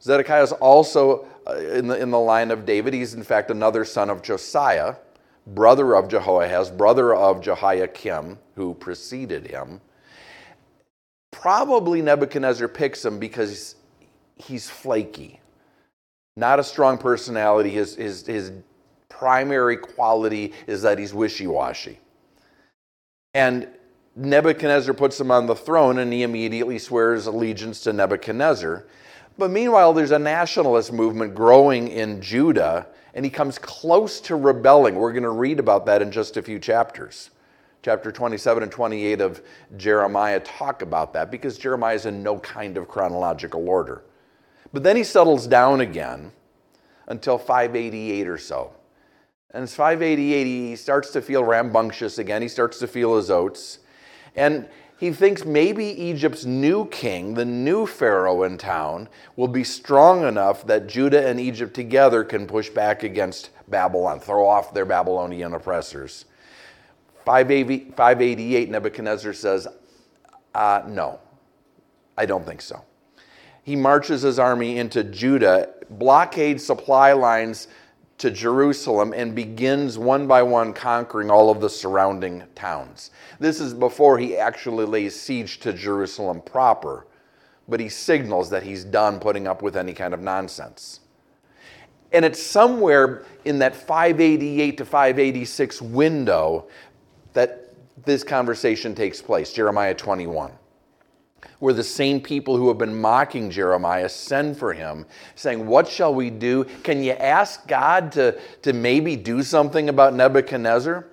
Zedekiah 0.00 0.42
is 0.42 0.52
also 0.52 1.26
uh, 1.46 1.56
in, 1.56 1.88
the, 1.88 1.98
in 1.98 2.10
the 2.10 2.18
line 2.18 2.50
of 2.50 2.66
David. 2.66 2.92
He's, 2.94 3.14
in 3.14 3.22
fact, 3.22 3.50
another 3.50 3.84
son 3.84 4.10
of 4.10 4.22
Josiah, 4.22 4.96
brother 5.46 5.94
of 5.94 6.08
Jehoahaz, 6.08 6.70
brother 6.70 7.14
of 7.14 7.40
Jehoiakim, 7.40 8.38
who 8.54 8.74
preceded 8.74 9.46
him. 9.46 9.80
Probably 11.30 12.02
Nebuchadnezzar 12.02 12.68
picks 12.68 13.04
him 13.04 13.18
because 13.18 13.76
he's 14.36 14.68
flaky, 14.68 15.40
not 16.36 16.58
a 16.58 16.64
strong 16.64 16.98
personality. 16.98 17.70
His, 17.70 17.94
his, 17.94 18.26
his 18.26 18.52
primary 19.08 19.76
quality 19.76 20.52
is 20.66 20.82
that 20.82 20.98
he's 20.98 21.14
wishy 21.14 21.46
washy. 21.46 21.98
And 23.34 23.68
Nebuchadnezzar 24.16 24.94
puts 24.94 25.20
him 25.20 25.30
on 25.30 25.46
the 25.46 25.54
throne 25.54 25.98
and 25.98 26.12
he 26.12 26.22
immediately 26.22 26.78
swears 26.78 27.26
allegiance 27.26 27.80
to 27.82 27.92
Nebuchadnezzar. 27.92 28.86
But 29.38 29.50
meanwhile, 29.50 29.92
there's 29.92 30.10
a 30.10 30.18
nationalist 30.18 30.92
movement 30.92 31.34
growing 31.34 31.88
in 31.88 32.22
Judah, 32.22 32.86
and 33.16 33.24
he 33.24 33.30
comes 33.30 33.58
close 33.58 34.20
to 34.20 34.36
rebelling. 34.36 34.94
We're 34.94 35.12
going 35.12 35.22
to 35.22 35.30
read 35.30 35.58
about 35.58 35.86
that 35.86 36.02
in 36.02 36.12
just 36.12 36.36
a 36.36 36.42
few 36.42 36.58
chapters. 36.58 37.30
Chapter 37.82 38.12
27 38.12 38.62
and 38.62 38.70
28 38.70 39.22
of 39.22 39.42
Jeremiah 39.78 40.38
talk 40.38 40.82
about 40.82 41.14
that 41.14 41.30
because 41.30 41.56
Jeremiah 41.56 41.94
is 41.94 42.04
in 42.04 42.22
no 42.22 42.38
kind 42.38 42.76
of 42.76 42.88
chronological 42.88 43.66
order. 43.66 44.04
But 44.70 44.82
then 44.82 44.96
he 44.96 45.04
settles 45.04 45.46
down 45.46 45.80
again 45.80 46.30
until 47.08 47.38
588 47.38 48.28
or 48.28 48.36
so. 48.36 48.74
And 49.52 49.64
it's 49.64 49.74
588, 49.74 50.44
he 50.44 50.76
starts 50.76 51.10
to 51.12 51.22
feel 51.22 51.42
rambunctious 51.42 52.18
again. 52.18 52.42
He 52.42 52.48
starts 52.48 52.78
to 52.80 52.86
feel 52.86 53.16
his 53.16 53.30
oats. 53.30 53.78
And 54.34 54.68
he 54.98 55.12
thinks 55.12 55.44
maybe 55.44 55.84
Egypt's 55.84 56.46
new 56.46 56.86
king, 56.86 57.34
the 57.34 57.44
new 57.44 57.86
Pharaoh 57.86 58.44
in 58.44 58.56
town, 58.56 59.08
will 59.36 59.48
be 59.48 59.62
strong 59.62 60.26
enough 60.26 60.66
that 60.66 60.86
Judah 60.86 61.26
and 61.28 61.38
Egypt 61.38 61.74
together 61.74 62.24
can 62.24 62.46
push 62.46 62.70
back 62.70 63.02
against 63.02 63.50
Babylon, 63.68 64.20
throw 64.20 64.48
off 64.48 64.72
their 64.72 64.86
Babylonian 64.86 65.52
oppressors. 65.52 66.24
588, 67.26 68.70
Nebuchadnezzar 68.70 69.34
says, 69.34 69.68
uh, 70.54 70.82
No, 70.86 71.20
I 72.16 72.24
don't 72.24 72.46
think 72.46 72.62
so. 72.62 72.82
He 73.64 73.76
marches 73.76 74.22
his 74.22 74.38
army 74.38 74.78
into 74.78 75.04
Judah, 75.04 75.70
blockades 75.90 76.64
supply 76.64 77.12
lines 77.12 77.68
to 78.18 78.30
Jerusalem 78.30 79.12
and 79.14 79.34
begins 79.34 79.98
one 79.98 80.26
by 80.26 80.42
one 80.42 80.72
conquering 80.72 81.30
all 81.30 81.50
of 81.50 81.60
the 81.60 81.68
surrounding 81.68 82.44
towns. 82.54 83.10
This 83.38 83.60
is 83.60 83.74
before 83.74 84.18
he 84.18 84.36
actually 84.36 84.86
lays 84.86 85.18
siege 85.18 85.60
to 85.60 85.72
Jerusalem 85.72 86.40
proper, 86.40 87.06
but 87.68 87.80
he 87.80 87.88
signals 87.88 88.48
that 88.50 88.62
he's 88.62 88.84
done 88.84 89.20
putting 89.20 89.46
up 89.46 89.62
with 89.62 89.76
any 89.76 89.92
kind 89.92 90.14
of 90.14 90.20
nonsense. 90.20 91.00
And 92.12 92.24
it's 92.24 92.42
somewhere 92.42 93.24
in 93.44 93.58
that 93.58 93.74
588 93.74 94.78
to 94.78 94.84
586 94.84 95.82
window 95.82 96.68
that 97.34 97.74
this 98.04 98.24
conversation 98.24 98.94
takes 98.94 99.20
place, 99.20 99.52
Jeremiah 99.52 99.94
21 99.94 100.52
where 101.58 101.74
the 101.74 101.84
same 101.84 102.20
people 102.20 102.56
who 102.56 102.68
have 102.68 102.78
been 102.78 102.98
mocking 103.00 103.50
Jeremiah 103.50 104.08
send 104.08 104.58
for 104.58 104.72
him, 104.72 105.06
saying, 105.34 105.66
What 105.66 105.88
shall 105.88 106.14
we 106.14 106.30
do? 106.30 106.64
Can 106.82 107.02
you 107.02 107.12
ask 107.12 107.66
God 107.66 108.12
to, 108.12 108.38
to 108.62 108.72
maybe 108.72 109.16
do 109.16 109.42
something 109.42 109.88
about 109.88 110.14
Nebuchadnezzar? 110.14 111.06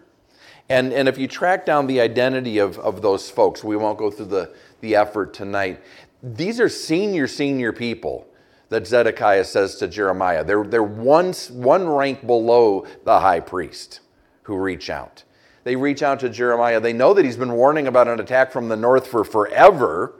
And, 0.69 0.93
and 0.93 1.07
if 1.07 1.17
you 1.17 1.27
track 1.27 1.65
down 1.65 1.87
the 1.87 1.99
identity 1.99 2.57
of, 2.57 2.79
of 2.79 3.01
those 3.01 3.29
folks, 3.29 3.63
we 3.63 3.75
won't 3.75 3.97
go 3.97 4.09
through 4.09 4.27
the, 4.27 4.53
the 4.81 4.95
effort 4.95 5.33
tonight. 5.33 5.81
These 6.21 6.59
are 6.59 6.69
senior, 6.69 7.27
senior 7.27 7.73
people 7.73 8.27
that 8.69 8.87
Zedekiah 8.87 9.43
says 9.43 9.75
to 9.75 9.87
Jeremiah. 9.87 10.43
They're, 10.43 10.63
they're 10.63 10.81
one, 10.81 11.33
one 11.51 11.87
rank 11.87 12.25
below 12.25 12.87
the 13.03 13.19
high 13.19 13.41
priest 13.41 13.99
who 14.43 14.57
reach 14.57 14.89
out. 14.89 15.23
They 15.63 15.75
reach 15.75 16.03
out 16.03 16.19
to 16.21 16.29
Jeremiah. 16.29 16.79
They 16.79 16.93
know 16.93 17.13
that 17.13 17.23
he's 17.23 17.37
been 17.37 17.53
warning 17.53 17.87
about 17.87 18.07
an 18.07 18.19
attack 18.19 18.51
from 18.51 18.69
the 18.69 18.75
north 18.75 19.07
for 19.07 19.23
forever. 19.23 20.15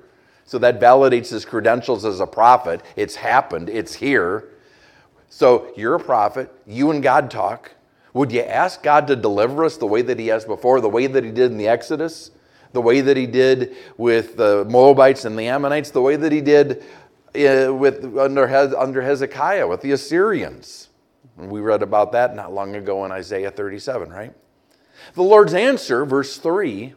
So 0.45 0.57
that 0.59 0.79
validates 0.79 1.29
his 1.29 1.45
credentials 1.45 2.05
as 2.05 2.19
a 2.19 2.27
prophet. 2.27 2.81
It's 2.95 3.15
happened, 3.15 3.69
it's 3.69 3.95
here. 3.95 4.49
So 5.29 5.71
you're 5.75 5.95
a 5.95 5.99
prophet. 5.99 6.53
You 6.67 6.91
and 6.91 7.01
God 7.01 7.31
talk. 7.31 7.71
Would 8.13 8.31
you 8.31 8.41
ask 8.41 8.83
God 8.83 9.07
to 9.07 9.15
deliver 9.15 9.63
us 9.65 9.77
the 9.77 9.87
way 9.87 10.03
that 10.03 10.19
He 10.19 10.27
has 10.27 10.45
before, 10.45 10.79
the 10.79 10.89
way 10.89 11.07
that 11.07 11.23
He 11.23 11.31
did 11.31 11.51
in 11.51 11.57
the 11.57 11.67
Exodus, 11.67 12.29
the 12.71 12.81
way 12.81 13.01
that 13.01 13.17
He 13.17 13.25
did 13.25 13.75
with 13.97 14.37
the 14.37 14.65
Moabites 14.65 15.25
and 15.25 15.37
the 15.37 15.47
Ammonites, 15.47 15.89
the 15.89 16.01
way 16.01 16.15
that 16.15 16.31
He 16.31 16.41
did 16.41 16.83
uh, 17.35 17.73
with, 17.73 18.15
under, 18.17 18.47
under 18.77 19.01
Hezekiah 19.01 19.67
with 19.67 19.81
the 19.81 19.93
Assyrians? 19.93 20.89
we 21.35 21.61
read 21.61 21.81
about 21.81 22.11
that 22.11 22.35
not 22.35 22.53
long 22.53 22.75
ago 22.75 23.05
in 23.05 23.11
Isaiah 23.11 23.49
37, 23.49 24.11
right? 24.11 24.33
The 25.15 25.23
Lord's 25.23 25.53
answer, 25.53 26.05
verse 26.05 26.37
3, 26.37 26.93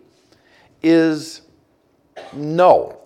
is 0.82 1.42
no. 2.32 3.00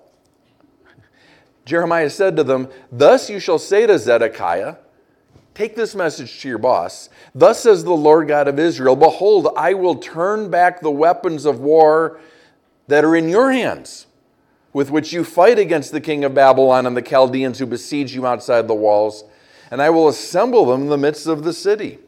Jeremiah 1.65 2.11
said 2.11 2.37
to 2.37 2.45
them, 2.45 2.69
Thus 2.91 3.31
you 3.31 3.39
shall 3.39 3.59
say 3.59 3.87
to 3.87 3.99
Zedekiah, 3.99 4.77
Take 5.55 5.77
this 5.77 5.95
message 5.95 6.41
to 6.41 6.49
your 6.49 6.59
boss. 6.59 7.11
Thus 7.35 7.61
says 7.61 7.85
the 7.85 7.93
Lord 7.93 8.29
God 8.29 8.49
of 8.49 8.59
Israel 8.59 8.97
Behold, 8.97 9.49
I 9.57 9.75
will 9.75 9.97
turn 9.97 10.51
back 10.51 10.81
the 10.81 10.91
weapons 10.91 11.45
of 11.45 11.61
war 11.61 12.21
that 12.89 13.05
are 13.05 13.15
in 13.15 13.29
your 13.29 13.53
hands, 13.53 14.07
with 14.73 14.91
which 14.91 15.13
you 15.13 15.23
fight 15.23 15.59
against 15.59 15.93
the 15.93 16.01
king 16.01 16.25
of 16.25 16.35
Babylon 16.35 16.87
and 16.87 16.97
the 16.97 17.03
Chaldeans 17.03 17.59
who 17.59 17.67
besiege 17.67 18.15
you 18.15 18.27
outside 18.27 18.69
the 18.69 18.75
walls, 18.75 19.25
and 19.71 19.83
I 19.83 19.91
will 19.91 20.09
assemble 20.09 20.67
them 20.67 20.83
in 20.83 20.89
the 20.89 20.97
midst 20.97 21.27
of 21.27 21.45
the 21.45 21.53
city. 21.53 21.99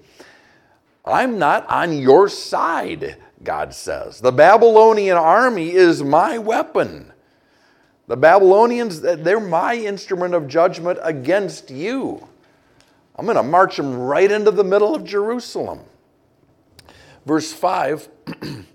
I'm 1.05 1.39
not 1.39 1.69
on 1.69 1.99
your 1.99 2.29
side, 2.29 3.17
God 3.43 3.75
says. 3.75 4.21
The 4.21 4.33
Babylonian 4.33 5.17
army 5.17 5.73
is 5.73 6.03
my 6.03 6.39
weapon. 6.39 7.13
The 8.07 8.17
Babylonians, 8.17 9.01
they're 9.01 9.41
my 9.41 9.75
instrument 9.75 10.35
of 10.35 10.47
judgment 10.47 10.99
against 11.03 11.71
you. 11.71 12.29
I'm 13.17 13.27
going 13.27 13.37
to 13.37 13.43
march 13.43 13.77
them 13.77 13.95
right 13.95 14.31
into 14.31 14.51
the 14.51 14.65
middle 14.65 14.95
of 14.95 15.05
Jerusalem. 15.05 15.81
Verse 17.27 17.53
5 17.53 18.09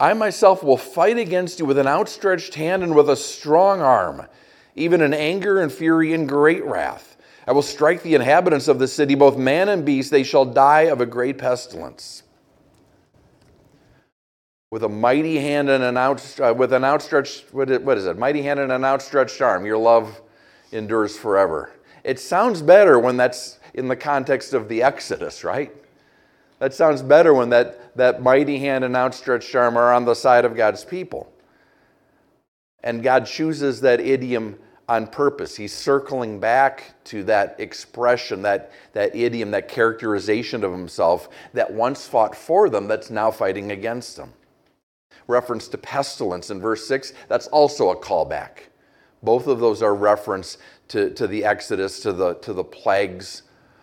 I 0.00 0.12
myself 0.12 0.62
will 0.62 0.76
fight 0.76 1.18
against 1.18 1.58
you 1.60 1.64
with 1.64 1.78
an 1.78 1.86
outstretched 1.86 2.54
hand 2.54 2.82
and 2.82 2.94
with 2.94 3.08
a 3.08 3.16
strong 3.16 3.80
arm, 3.80 4.26
even 4.74 5.00
in 5.00 5.14
anger 5.14 5.60
and 5.60 5.72
fury 5.72 6.12
and 6.12 6.28
great 6.28 6.64
wrath. 6.64 7.13
I 7.46 7.52
will 7.52 7.62
strike 7.62 8.02
the 8.02 8.14
inhabitants 8.14 8.68
of 8.68 8.78
the 8.78 8.88
city, 8.88 9.14
both 9.14 9.36
man 9.36 9.68
and 9.68 9.84
beast, 9.84 10.10
they 10.10 10.22
shall 10.22 10.44
die 10.44 10.82
of 10.82 11.00
a 11.00 11.06
great 11.06 11.38
pestilence 11.38 12.22
with 14.74 14.82
a 14.82 14.88
mighty 14.88 15.38
hand 15.38 15.70
and 15.70 15.84
an 15.84 15.96
out, 15.96 16.40
uh, 16.40 16.52
with 16.52 16.72
an 16.72 16.82
outstretched 16.82 17.54
what 17.54 17.70
is, 17.70 18.06
it? 18.06 18.18
Mighty 18.18 18.42
hand 18.42 18.58
and 18.58 18.72
an 18.72 18.84
outstretched 18.84 19.40
arm. 19.40 19.64
Your 19.64 19.78
love 19.78 20.20
endures 20.72 21.16
forever. 21.16 21.70
It 22.02 22.18
sounds 22.18 22.60
better 22.60 22.98
when 22.98 23.16
that's 23.16 23.60
in 23.74 23.86
the 23.86 23.94
context 23.94 24.52
of 24.52 24.68
the 24.68 24.82
Exodus, 24.82 25.44
right? 25.44 25.72
That 26.58 26.74
sounds 26.74 27.02
better 27.02 27.32
when 27.32 27.50
that, 27.50 27.96
that 27.96 28.20
mighty 28.20 28.58
hand 28.58 28.82
and 28.82 28.96
outstretched 28.96 29.54
arm 29.54 29.76
are 29.76 29.92
on 29.92 30.04
the 30.06 30.14
side 30.14 30.44
of 30.44 30.56
God's 30.56 30.84
people. 30.84 31.32
And 32.82 33.00
God 33.00 33.26
chooses 33.26 33.80
that 33.82 34.00
idiom 34.00 34.58
on 34.88 35.06
purpose. 35.06 35.56
He's 35.56 35.72
circling 35.72 36.40
back 36.40 36.94
to 37.04 37.24
that 37.24 37.56
expression, 37.58 38.42
that, 38.42 38.72
that 38.92 39.14
idiom, 39.16 39.50
that 39.52 39.68
characterization 39.68 40.62
of 40.64 40.72
himself 40.72 41.28
that 41.52 41.72
once 41.72 42.06
fought 42.06 42.36
for 42.36 42.68
them, 42.68 42.86
that's 42.88 43.10
now 43.10 43.30
fighting 43.30 43.72
against 43.72 44.16
them 44.16 44.32
reference 45.26 45.68
to 45.68 45.78
pestilence 45.78 46.50
in 46.50 46.60
verse 46.60 46.86
6, 46.86 47.12
that's 47.28 47.46
also 47.48 47.90
a 47.90 47.96
callback. 47.96 48.68
Both 49.22 49.46
of 49.46 49.58
those 49.58 49.82
are 49.82 49.94
reference 49.94 50.58
to, 50.88 51.10
to 51.14 51.26
the 51.26 51.44
Exodus, 51.44 52.00
to 52.00 52.12
the, 52.12 52.34
to 52.34 52.52
the 52.52 52.64
plagues 52.64 53.42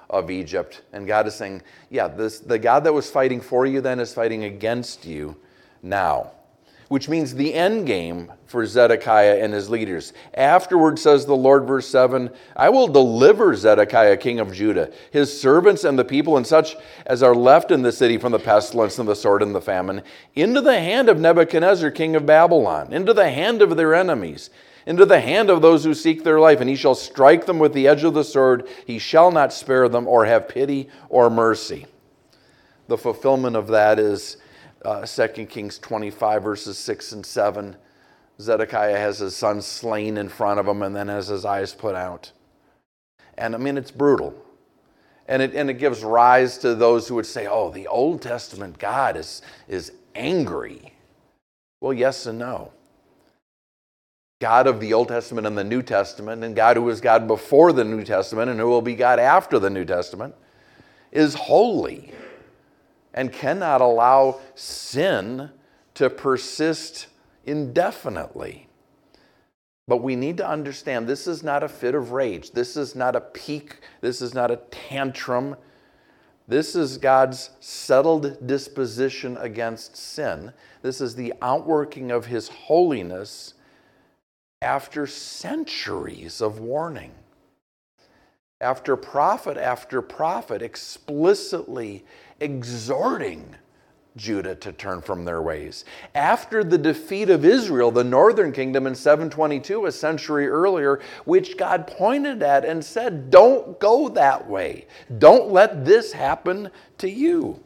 of 0.09 0.29
Egypt. 0.29 0.83
And 0.93 1.07
God 1.07 1.25
is 1.27 1.35
saying, 1.35 1.63
yeah, 1.89 2.07
this, 2.07 2.39
the 2.39 2.59
God 2.59 2.83
that 2.83 2.93
was 2.93 3.09
fighting 3.09 3.41
for 3.41 3.65
you 3.65 3.81
then 3.81 3.99
is 3.99 4.13
fighting 4.13 4.43
against 4.43 5.05
you 5.05 5.35
now 5.81 6.31
which 6.91 7.07
means 7.07 7.33
the 7.33 7.53
end 7.53 7.87
game 7.87 8.29
for 8.45 8.65
Zedekiah 8.65 9.41
and 9.41 9.53
his 9.53 9.69
leaders. 9.69 10.11
Afterward, 10.33 10.99
says 10.99 11.25
the 11.25 11.33
Lord, 11.33 11.65
verse 11.65 11.87
7 11.87 12.29
I 12.57 12.67
will 12.67 12.89
deliver 12.89 13.55
Zedekiah, 13.55 14.17
king 14.17 14.41
of 14.41 14.51
Judah, 14.51 14.91
his 15.09 15.39
servants 15.39 15.85
and 15.85 15.97
the 15.97 16.03
people, 16.03 16.35
and 16.35 16.45
such 16.45 16.75
as 17.05 17.23
are 17.23 17.33
left 17.33 17.71
in 17.71 17.81
the 17.81 17.93
city 17.93 18.17
from 18.17 18.33
the 18.33 18.39
pestilence 18.39 18.99
and 18.99 19.07
the 19.07 19.15
sword 19.15 19.41
and 19.41 19.55
the 19.55 19.61
famine, 19.61 20.01
into 20.35 20.59
the 20.59 20.77
hand 20.81 21.07
of 21.07 21.17
Nebuchadnezzar, 21.17 21.91
king 21.91 22.13
of 22.17 22.25
Babylon, 22.25 22.91
into 22.91 23.13
the 23.13 23.31
hand 23.31 23.61
of 23.61 23.77
their 23.77 23.95
enemies 23.95 24.49
into 24.85 25.05
the 25.05 25.21
hand 25.21 25.51
of 25.51 25.61
those 25.61 25.83
who 25.83 25.93
seek 25.93 26.23
their 26.23 26.39
life, 26.39 26.59
and 26.59 26.67
he 26.67 26.75
shall 26.75 26.95
strike 26.95 27.45
them 27.45 27.59
with 27.59 27.71
the 27.71 27.87
edge 27.87 28.03
of 28.03 28.15
the 28.15 28.23
sword. 28.23 28.67
He 28.87 28.97
shall 28.97 29.31
not 29.31 29.53
spare 29.53 29.87
them 29.87 30.07
or 30.07 30.25
have 30.25 30.49
pity 30.49 30.89
or 31.07 31.29
mercy. 31.29 31.85
The 32.87 32.97
fulfillment 32.97 33.55
of 33.55 33.67
that 33.67 33.99
is 33.99 34.37
uh, 34.83 35.05
2 35.05 35.45
Kings 35.45 35.79
25, 35.79 36.43
verses 36.43 36.77
6 36.77 37.11
and 37.13 37.25
7. 37.25 37.75
Zedekiah 38.39 38.97
has 38.97 39.19
his 39.19 39.35
son 39.35 39.61
slain 39.61 40.17
in 40.17 40.29
front 40.29 40.59
of 40.59 40.67
him 40.67 40.81
and 40.81 40.95
then 40.95 41.07
has 41.07 41.27
his 41.27 41.45
eyes 41.45 41.73
put 41.73 41.95
out. 41.95 42.31
And 43.37 43.53
I 43.55 43.57
mean, 43.57 43.77
it's 43.77 43.91
brutal. 43.91 44.33
And 45.27 45.41
it, 45.41 45.53
and 45.53 45.69
it 45.69 45.75
gives 45.75 46.03
rise 46.03 46.57
to 46.59 46.75
those 46.75 47.07
who 47.07 47.15
would 47.15 47.25
say, 47.25 47.47
oh, 47.47 47.69
the 47.71 47.87
Old 47.87 48.21
Testament 48.21 48.79
God 48.79 49.15
is, 49.15 49.41
is 49.67 49.91
angry. 50.15 50.93
Well, 51.79 51.93
yes 51.93 52.25
and 52.25 52.39
no. 52.39 52.73
God 54.39 54.65
of 54.65 54.79
the 54.79 54.93
Old 54.93 55.07
Testament 55.07 55.45
and 55.45 55.55
the 55.55 55.63
New 55.63 55.83
Testament, 55.83 56.43
and 56.43 56.55
God 56.55 56.75
who 56.75 56.81
was 56.81 56.99
God 56.99 57.27
before 57.27 57.71
the 57.71 57.83
New 57.83 58.03
Testament 58.03 58.49
and 58.49 58.59
who 58.59 58.67
will 58.67 58.81
be 58.81 58.95
God 58.95 59.19
after 59.19 59.59
the 59.59 59.69
New 59.69 59.85
Testament, 59.85 60.33
is 61.11 61.35
holy 61.35 62.11
and 63.13 63.31
cannot 63.31 63.81
allow 63.81 64.39
sin 64.55 65.49
to 65.95 66.09
persist 66.09 67.07
indefinitely. 67.45 68.67
But 69.87 69.97
we 69.97 70.15
need 70.15 70.37
to 70.37 70.47
understand 70.47 71.07
this 71.07 71.27
is 71.27 71.43
not 71.43 71.63
a 71.63 71.67
fit 71.67 71.95
of 71.95 72.11
rage. 72.11 72.51
This 72.51 72.77
is 72.77 72.95
not 72.95 73.15
a 73.15 73.21
peak. 73.21 73.79
This 73.99 74.21
is 74.21 74.33
not 74.33 74.49
a 74.49 74.61
tantrum. 74.71 75.57
This 76.47 76.75
is 76.75 76.97
God's 76.97 77.51
settled 77.59 78.45
disposition 78.45 79.37
against 79.37 79.95
sin. 79.95 80.53
This 80.81 81.01
is 81.01 81.15
the 81.15 81.33
outworking 81.41 82.11
of 82.11 82.25
his 82.25 82.47
holiness 82.47 83.53
after 84.61 85.07
centuries 85.07 86.41
of 86.41 86.59
warning, 86.59 87.11
after 88.59 88.95
prophet 88.95 89.57
after 89.57 90.01
prophet 90.01 90.61
explicitly 90.61 92.05
exhorting 92.41 93.55
Judah 94.17 94.55
to 94.55 94.73
turn 94.73 95.01
from 95.01 95.23
their 95.23 95.41
ways. 95.41 95.85
After 96.13 96.63
the 96.63 96.77
defeat 96.77 97.29
of 97.29 97.45
Israel, 97.45 97.91
the 97.91 98.03
northern 98.03 98.51
kingdom 98.51 98.85
in 98.85 98.95
722, 98.95 99.85
a 99.85 99.91
century 99.91 100.47
earlier, 100.47 100.99
which 101.23 101.57
God 101.57 101.87
pointed 101.87 102.43
at 102.43 102.65
and 102.65 102.83
said, 102.83 103.29
Don't 103.29 103.79
go 103.79 104.09
that 104.09 104.49
way. 104.49 104.87
Don't 105.17 105.51
let 105.51 105.85
this 105.85 106.11
happen 106.11 106.69
to 106.97 107.09
you. 107.09 107.61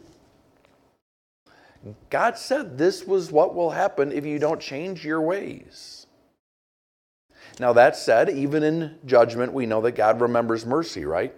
God 2.10 2.38
said 2.38 2.77
this 2.77 3.05
was 3.05 3.32
what 3.32 3.53
will 3.53 3.72
happen 3.72 4.12
if 4.12 4.25
you 4.25 4.39
don't 4.39 4.60
change 4.60 5.05
your 5.05 5.22
ways. 5.22 6.08
Now, 7.60 7.74
that 7.74 7.96
said, 7.96 8.29
even 8.29 8.63
in 8.63 8.98
judgment, 9.05 9.53
we 9.53 9.65
know 9.65 9.82
that 9.82 9.94
God 9.94 10.20
remembers 10.20 10.65
mercy, 10.65 11.05
right? 11.05 11.34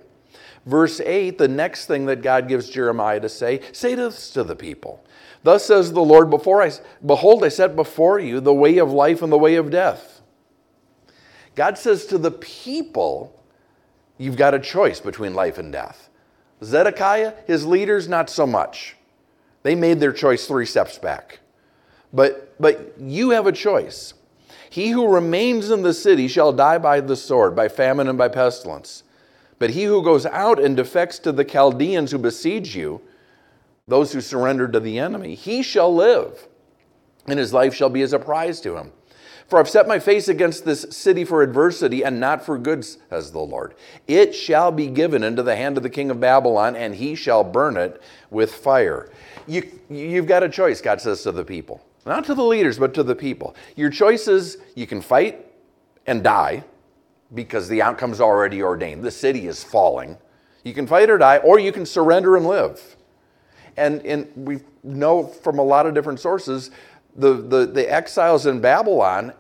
Verse 0.68 1.00
8, 1.00 1.38
the 1.38 1.48
next 1.48 1.86
thing 1.86 2.08
that 2.08 2.22
God 2.22 2.50
gives 2.50 2.70
Jeremiah 2.70 3.22
to 3.22 3.30
say, 3.30 3.62
say 3.72 3.96
this 3.96 4.30
to 4.32 4.44
the 4.44 4.56
people. 4.56 5.02
Thus 5.42 5.64
says 5.64 5.94
the 5.94 6.04
Lord, 6.04 6.30
before 6.30 6.62
I 6.62 6.72
behold, 7.06 7.46
I 7.46 7.48
set 7.48 7.74
before 7.74 8.20
you 8.20 8.42
the 8.42 8.54
way 8.54 8.78
of 8.78 8.92
life 8.92 9.22
and 9.22 9.32
the 9.32 9.38
way 9.38 9.56
of 9.56 9.72
death. 9.72 10.22
God 11.56 11.78
says 11.78 12.06
to 12.08 12.18
the 12.18 12.32
people, 12.32 13.42
you've 14.18 14.36
got 14.36 14.54
a 14.54 14.60
choice 14.60 15.00
between 15.00 15.34
life 15.34 15.58
and 15.58 15.72
death. 15.72 16.10
Zedekiah, 16.62 17.34
his 17.46 17.66
leaders, 17.66 18.10
not 18.10 18.30
so 18.30 18.46
much. 18.46 18.98
They 19.64 19.74
made 19.74 20.02
their 20.02 20.12
choice 20.12 20.48
three 20.48 20.66
steps 20.66 20.98
back. 20.98 21.40
But, 22.12 22.60
but 22.60 22.96
you 23.00 23.30
have 23.30 23.48
a 23.48 23.54
choice. 23.54 24.16
He 24.70 24.90
who 24.90 25.08
remains 25.14 25.72
in 25.72 25.84
the 25.84 25.94
city 25.94 26.28
shall 26.28 26.52
die 26.52 26.78
by 26.78 27.00
the 27.00 27.16
sword, 27.16 27.56
by 27.56 27.70
famine, 27.70 28.10
and 28.10 28.18
by 28.18 28.28
pestilence. 28.28 29.04
But 29.60 29.72
he 29.72 29.84
who 29.84 30.04
goes 30.04 30.26
out 30.26 30.60
and 30.60 30.76
defects 30.76 31.20
to 31.20 31.32
the 31.32 31.46
Chaldeans 31.46 32.12
who 32.12 32.18
besiege 32.18 32.76
you, 32.76 33.02
those 33.88 34.12
who 34.12 34.22
surrender 34.22 34.68
to 34.68 34.80
the 34.80 35.00
enemy, 35.00 35.36
he 35.36 35.64
shall 35.64 35.94
live, 35.94 36.48
and 37.26 37.40
his 37.40 37.54
life 37.54 37.74
shall 37.74 37.90
be 37.90 38.02
as 38.02 38.14
a 38.14 38.20
prize 38.20 38.62
to 38.62 38.76
him. 38.78 38.92
For 39.48 39.60
I've 39.60 39.70
set 39.70 39.88
my 39.88 39.98
face 39.98 40.28
against 40.28 40.66
this 40.66 40.86
city 40.90 41.24
for 41.24 41.42
adversity 41.42 42.04
and 42.04 42.20
not 42.20 42.46
for 42.46 42.58
good, 42.58 42.84
says 42.84 43.32
the 43.32 43.40
Lord. 43.40 43.76
It 44.06 44.36
shall 44.36 44.74
be 44.74 44.88
given 44.88 45.24
into 45.24 45.42
the 45.42 45.56
hand 45.56 45.78
of 45.78 45.84
the 45.84 45.90
king 45.90 46.12
of 46.12 46.20
Babylon, 46.20 46.76
and 46.76 46.94
he 46.94 47.16
shall 47.16 47.46
burn 47.46 47.78
it 47.78 48.02
with 48.30 48.54
fire. 48.54 49.10
You, 49.48 49.72
you've 49.90 50.28
got 50.28 50.44
a 50.44 50.50
choice, 50.50 50.82
God 50.82 51.00
says 51.00 51.24
to 51.24 51.32
the 51.32 51.46
people. 51.46 51.82
Not 52.06 52.26
to 52.26 52.36
the 52.36 52.44
leaders, 52.44 52.78
but 52.78 52.94
to 52.96 53.04
the 53.04 53.16
people. 53.16 53.56
Your 53.78 53.90
choice 53.90 54.28
is 54.28 54.58
you 54.76 54.86
can 54.86 55.02
fight 55.02 55.46
and 56.06 56.24
die 56.24 56.66
because 57.34 57.68
the 57.68 57.82
outcome's 57.82 58.22
already 58.22 58.62
ordained. 58.62 59.04
The 59.04 59.12
city 59.12 59.48
is 59.48 59.64
falling. 59.64 60.18
You 60.64 60.74
can 60.74 60.88
fight 60.88 61.10
or 61.10 61.18
die, 61.18 61.38
or 61.38 61.60
you 61.60 61.72
can 61.72 61.86
surrender 61.86 62.36
and 62.36 62.46
live. 62.46 62.96
And, 63.76 64.06
and 64.06 64.28
we 64.36 64.60
know 64.84 65.28
from 65.28 65.60
a 65.60 65.64
lot 65.64 65.86
of 65.86 65.94
different 65.94 66.20
sources 66.20 66.72
the, 67.18 67.34
the, 67.34 67.66
the 67.66 67.92
exiles 67.92 68.46
in 68.46 68.62
Babylon 68.62 69.34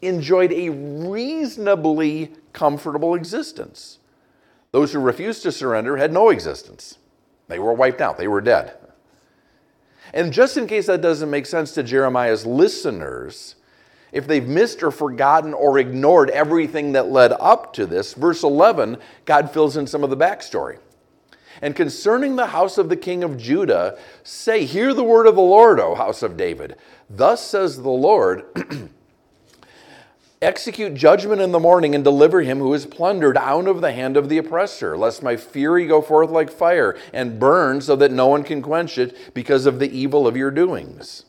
enjoyed 0.00 0.52
a 0.52 0.70
reasonably 0.70 2.32
comfortable 2.52 3.14
existence. 3.14 3.98
Those 4.70 4.92
who 4.92 5.00
refused 5.00 5.42
to 5.42 5.52
surrender 5.52 5.96
had 5.96 6.12
no 6.12 6.30
existence. 6.30 6.98
They 7.48 7.58
were 7.58 7.72
wiped 7.72 8.00
out, 8.00 8.16
they 8.16 8.28
were 8.28 8.40
dead. 8.40 8.76
And 10.14 10.32
just 10.32 10.56
in 10.56 10.68
case 10.68 10.86
that 10.86 11.00
doesn't 11.00 11.30
make 11.30 11.46
sense 11.46 11.72
to 11.72 11.82
Jeremiah's 11.82 12.46
listeners, 12.46 13.56
if 14.12 14.26
they've 14.26 14.46
missed 14.46 14.82
or 14.82 14.90
forgotten 14.90 15.54
or 15.54 15.78
ignored 15.78 16.30
everything 16.30 16.92
that 16.92 17.10
led 17.10 17.32
up 17.32 17.72
to 17.74 17.86
this, 17.86 18.14
verse 18.14 18.42
11, 18.42 18.98
God 19.24 19.50
fills 19.50 19.76
in 19.76 19.86
some 19.86 20.04
of 20.04 20.10
the 20.10 20.16
backstory. 20.16 20.78
And 21.62 21.74
concerning 21.74 22.36
the 22.36 22.48
house 22.48 22.78
of 22.78 22.88
the 22.88 22.96
king 22.96 23.24
of 23.24 23.38
Judah, 23.38 23.98
say, 24.22 24.64
Hear 24.64 24.92
the 24.92 25.04
word 25.04 25.26
of 25.26 25.36
the 25.36 25.40
Lord, 25.40 25.80
O 25.80 25.94
house 25.94 26.22
of 26.22 26.36
David. 26.36 26.76
Thus 27.08 27.44
says 27.44 27.76
the 27.76 27.88
Lord, 27.88 28.44
Execute 30.42 30.92
judgment 30.92 31.40
in 31.40 31.52
the 31.52 31.58
morning 31.58 31.94
and 31.94 32.04
deliver 32.04 32.42
him 32.42 32.58
who 32.58 32.74
is 32.74 32.84
plundered 32.84 33.38
out 33.38 33.66
of 33.66 33.80
the 33.80 33.92
hand 33.92 34.18
of 34.18 34.28
the 34.28 34.36
oppressor, 34.36 34.96
lest 34.96 35.22
my 35.22 35.34
fury 35.34 35.86
go 35.86 36.02
forth 36.02 36.28
like 36.28 36.50
fire 36.50 36.94
and 37.14 37.40
burn 37.40 37.80
so 37.80 37.96
that 37.96 38.12
no 38.12 38.26
one 38.26 38.44
can 38.44 38.60
quench 38.60 38.98
it 38.98 39.16
because 39.32 39.64
of 39.64 39.78
the 39.78 39.90
evil 39.90 40.26
of 40.26 40.36
your 40.36 40.50
doings. 40.50 41.24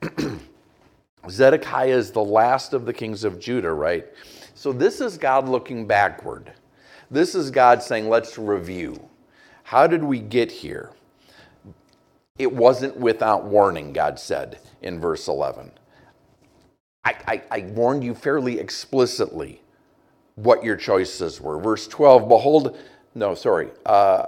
Zedekiah 1.28 1.96
is 1.96 2.10
the 2.10 2.24
last 2.24 2.72
of 2.72 2.86
the 2.86 2.92
kings 2.92 3.24
of 3.24 3.38
Judah, 3.38 3.72
right? 3.72 4.06
So 4.54 4.72
this 4.72 5.00
is 5.00 5.18
God 5.18 5.48
looking 5.48 5.86
backward. 5.86 6.52
This 7.10 7.34
is 7.34 7.50
God 7.50 7.82
saying, 7.82 8.08
let's 8.08 8.38
review. 8.38 9.08
How 9.64 9.86
did 9.86 10.04
we 10.04 10.18
get 10.18 10.50
here? 10.50 10.90
It 12.38 12.52
wasn't 12.52 12.96
without 12.96 13.44
warning, 13.44 13.92
God 13.92 14.18
said 14.18 14.58
in 14.82 15.00
verse 15.00 15.28
11. 15.28 15.70
I, 17.04 17.14
I, 17.26 17.42
I 17.50 17.60
warned 17.68 18.02
you 18.02 18.14
fairly 18.14 18.58
explicitly 18.58 19.62
what 20.36 20.64
your 20.64 20.76
choices 20.76 21.40
were. 21.40 21.60
Verse 21.60 21.86
12, 21.86 22.28
behold, 22.28 22.76
no, 23.14 23.34
sorry. 23.34 23.70
Uh, 23.86 24.26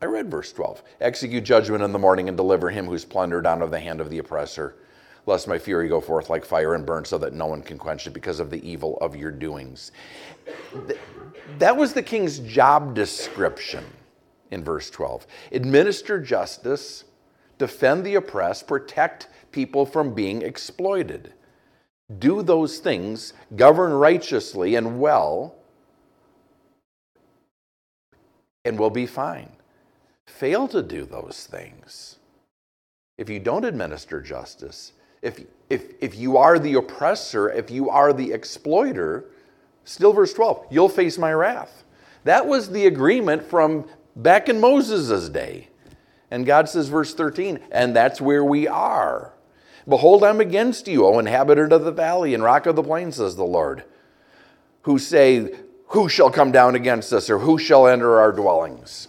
I 0.00 0.06
read 0.06 0.30
verse 0.30 0.52
12. 0.52 0.82
Execute 1.00 1.44
judgment 1.44 1.82
in 1.82 1.92
the 1.92 1.98
morning 1.98 2.28
and 2.28 2.36
deliver 2.36 2.70
him 2.70 2.86
who's 2.86 3.04
plundered 3.04 3.46
out 3.46 3.62
of 3.62 3.70
the 3.70 3.80
hand 3.80 4.00
of 4.00 4.10
the 4.10 4.18
oppressor, 4.18 4.76
lest 5.28 5.46
my 5.46 5.58
fury 5.58 5.88
go 5.88 6.00
forth 6.00 6.28
like 6.28 6.44
fire 6.44 6.74
and 6.74 6.84
burn 6.84 7.04
so 7.04 7.18
that 7.18 7.32
no 7.32 7.46
one 7.46 7.62
can 7.62 7.78
quench 7.78 8.06
it 8.06 8.12
because 8.12 8.40
of 8.40 8.50
the 8.50 8.68
evil 8.68 8.98
of 9.00 9.14
your 9.14 9.30
doings. 9.30 9.92
That 11.58 11.76
was 11.76 11.92
the 11.92 12.02
king's 12.02 12.40
job 12.40 12.94
description 12.94 13.84
in 14.50 14.64
verse 14.64 14.90
12. 14.90 15.26
Administer 15.52 16.20
justice, 16.20 17.04
defend 17.58 18.04
the 18.04 18.16
oppressed, 18.16 18.66
protect 18.66 19.28
people 19.52 19.86
from 19.86 20.14
being 20.14 20.42
exploited 20.42 21.32
do 22.18 22.42
those 22.42 22.78
things, 22.78 23.34
govern 23.54 23.92
righteously 23.92 24.74
and 24.76 24.98
well, 24.98 25.54
and 28.64 28.78
we'll 28.78 28.90
be 28.90 29.06
fine. 29.06 29.52
Fail 30.26 30.68
to 30.68 30.82
do 30.82 31.04
those 31.04 31.46
things. 31.50 32.16
If 33.18 33.28
you 33.28 33.40
don't 33.40 33.64
administer 33.64 34.20
justice, 34.20 34.92
if, 35.22 35.44
if, 35.68 35.92
if 36.00 36.16
you 36.16 36.36
are 36.36 36.58
the 36.58 36.74
oppressor, 36.74 37.50
if 37.50 37.70
you 37.70 37.90
are 37.90 38.12
the 38.12 38.32
exploiter, 38.32 39.26
still 39.84 40.12
verse 40.12 40.32
12, 40.32 40.66
you'll 40.70 40.88
face 40.88 41.18
my 41.18 41.32
wrath. 41.32 41.84
That 42.24 42.46
was 42.46 42.70
the 42.70 42.86
agreement 42.86 43.42
from 43.42 43.86
back 44.16 44.48
in 44.48 44.60
Moses' 44.60 45.28
day. 45.28 45.68
And 46.30 46.44
God 46.44 46.68
says, 46.68 46.88
verse 46.88 47.14
13, 47.14 47.58
and 47.70 47.96
that's 47.96 48.20
where 48.20 48.44
we 48.44 48.68
are. 48.68 49.32
Behold, 49.88 50.22
I'm 50.22 50.40
against 50.40 50.86
you, 50.86 51.06
O 51.06 51.18
inhabitant 51.18 51.72
of 51.72 51.84
the 51.84 51.92
valley 51.92 52.34
and 52.34 52.42
rock 52.42 52.66
of 52.66 52.76
the 52.76 52.82
plain, 52.82 53.10
says 53.10 53.36
the 53.36 53.44
Lord, 53.44 53.84
who 54.82 54.98
say, 54.98 55.54
Who 55.88 56.10
shall 56.10 56.30
come 56.30 56.52
down 56.52 56.74
against 56.74 57.12
us, 57.14 57.30
or 57.30 57.38
who 57.38 57.58
shall 57.58 57.86
enter 57.86 58.20
our 58.20 58.32
dwellings? 58.32 59.08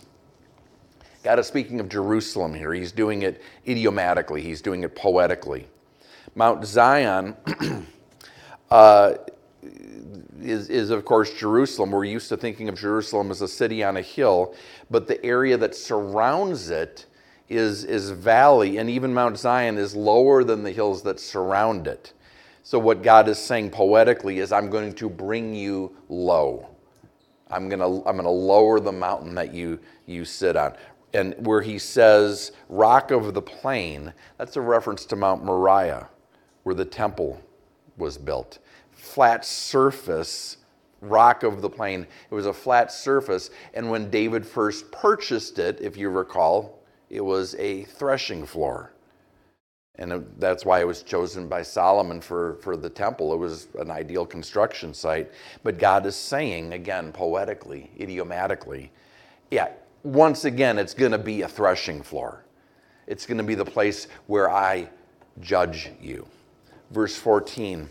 God 1.22 1.38
is 1.38 1.48
speaking 1.48 1.82
of 1.82 1.90
Jerusalem 1.90 2.54
here. 2.54 2.74
He's 2.74 2.94
doing 2.94 3.24
it 3.24 3.42
idiomatically, 3.68 4.42
he's 4.42 4.62
doing 4.62 4.84
it 4.84 4.96
poetically. 4.96 5.68
Mount 6.36 6.66
Zion 6.66 7.36
uh, 8.72 9.14
is, 10.42 10.70
is, 10.70 10.90
of 10.90 11.06
course, 11.06 11.34
Jerusalem. 11.34 11.92
We're 11.92 12.06
used 12.06 12.30
to 12.30 12.38
thinking 12.38 12.70
of 12.70 12.76
Jerusalem 12.76 13.32
as 13.32 13.42
a 13.42 13.48
city 13.48 13.84
on 13.84 13.98
a 13.98 14.02
hill, 14.02 14.56
but 14.90 15.08
the 15.08 15.24
area 15.26 15.58
that 15.58 15.76
surrounds 15.76 16.70
it 16.70 17.06
is, 17.50 17.84
is 17.84 18.12
valley, 18.12 18.78
and 18.78 18.90
even 18.90 19.14
Mount 19.14 19.38
Zion 19.38 19.78
is 19.78 19.96
lower 19.96 20.44
than 20.44 20.64
the 20.64 20.72
hills 20.72 21.02
that 21.04 21.20
surround 21.20 21.88
it. 21.88 22.14
So, 22.64 22.78
what 22.78 23.02
God 23.02 23.28
is 23.28 23.40
saying 23.40 23.72
poetically 23.72 24.40
is, 24.40 24.52
I'm 24.52 24.70
going 24.70 24.94
to 24.94 25.10
bring 25.10 25.56
you 25.56 25.96
low. 26.08 26.68
I'm 27.50 27.68
going 27.68 27.80
to 27.80 28.08
I'm 28.08 28.16
going 28.16 28.26
to 28.26 28.30
lower 28.30 28.80
the 28.80 28.92
mountain 28.92 29.34
that 29.36 29.54
you 29.54 29.80
you 30.06 30.24
sit 30.24 30.56
on. 30.56 30.74
And 31.14 31.34
where 31.48 31.62
he 31.62 31.80
says 31.80 32.52
rock 32.68 33.10
of 33.10 33.34
the 33.34 33.42
plain, 33.42 34.14
that's 34.38 34.56
a 34.56 34.62
reference 34.62 35.06
to 35.06 35.16
Mount 35.16 35.44
Moriah 35.44 36.08
where 36.64 36.76
the 36.76 36.86
temple 36.86 37.42
was 37.98 38.18
built. 38.18 38.60
Flat 38.92 39.46
surface 39.46 40.58
rock 41.02 41.44
of 41.44 41.62
the 41.62 41.70
plain. 41.70 42.06
It 42.30 42.34
was 42.34 42.46
a 42.46 42.54
flat 42.54 42.92
surface 42.92 43.50
and 43.74 43.90
when 43.90 44.10
David 44.10 44.46
first 44.46 44.92
purchased 44.92 45.60
it, 45.60 45.80
if 45.82 45.98
you 45.98 46.10
recall, 46.10 46.80
it 47.10 47.22
was 47.22 47.56
a 47.56 47.84
threshing 47.86 48.46
floor. 48.46 48.94
And 49.96 50.26
that's 50.38 50.64
why 50.64 50.80
it 50.80 50.88
was 50.88 51.04
chosen 51.04 51.50
by 51.50 51.62
Solomon 51.62 52.22
for, 52.22 52.56
for 52.62 52.78
the 52.78 52.90
temple. 52.90 53.34
It 53.34 53.38
was 53.38 53.68
an 53.78 53.92
ideal 53.92 54.26
construction 54.26 54.94
site. 54.94 55.30
But 55.62 55.78
God 55.78 56.06
is 56.06 56.16
saying, 56.16 56.72
again, 56.72 57.12
poetically, 57.12 57.92
idiomatically, 58.00 58.92
yeah, 59.52 59.70
once 60.04 60.46
again, 60.46 60.78
it's 60.78 60.94
going 60.94 61.12
to 61.12 61.18
be 61.18 61.42
a 61.42 61.50
threshing 61.50 62.02
floor. 62.02 62.46
It's 63.08 63.26
going 63.26 63.40
to 63.40 63.44
be 63.44 63.56
the 63.56 63.66
place 63.66 64.08
where 64.28 64.50
I 64.50 64.90
judge 65.42 65.90
you. 66.00 66.26
Verse 66.92 67.16
14 67.16 67.90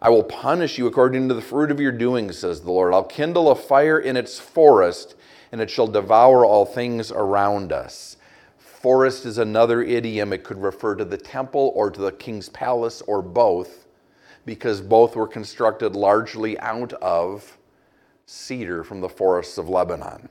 I 0.00 0.10
will 0.10 0.24
punish 0.24 0.78
you 0.78 0.88
according 0.88 1.28
to 1.28 1.34
the 1.34 1.40
fruit 1.40 1.70
of 1.70 1.78
your 1.78 1.92
doings, 1.92 2.38
says 2.38 2.60
the 2.60 2.72
Lord. 2.72 2.92
I'll 2.92 3.04
kindle 3.04 3.52
a 3.52 3.54
fire 3.54 4.00
in 4.00 4.16
its 4.16 4.40
forest, 4.40 5.14
and 5.52 5.60
it 5.60 5.70
shall 5.70 5.86
devour 5.86 6.44
all 6.44 6.66
things 6.66 7.12
around 7.12 7.72
us. 7.72 8.16
Forest 8.58 9.26
is 9.26 9.38
another 9.38 9.80
idiom. 9.80 10.32
It 10.32 10.42
could 10.42 10.60
refer 10.60 10.96
to 10.96 11.04
the 11.04 11.16
temple 11.16 11.70
or 11.76 11.88
to 11.88 12.00
the 12.00 12.10
king's 12.10 12.48
palace 12.48 13.00
or 13.02 13.22
both, 13.22 13.86
because 14.44 14.80
both 14.80 15.14
were 15.14 15.28
constructed 15.28 15.94
largely 15.94 16.58
out 16.58 16.92
of 16.94 17.56
cedar 18.26 18.82
from 18.82 19.00
the 19.00 19.08
forests 19.08 19.56
of 19.56 19.68
Lebanon. 19.68 20.28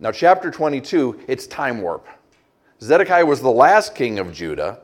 Now, 0.00 0.12
chapter 0.12 0.50
22, 0.50 1.24
it's 1.28 1.46
time 1.46 1.82
warp. 1.82 2.06
Zedekiah 2.80 3.26
was 3.26 3.42
the 3.42 3.50
last 3.50 3.94
king 3.94 4.18
of 4.18 4.32
Judah, 4.32 4.78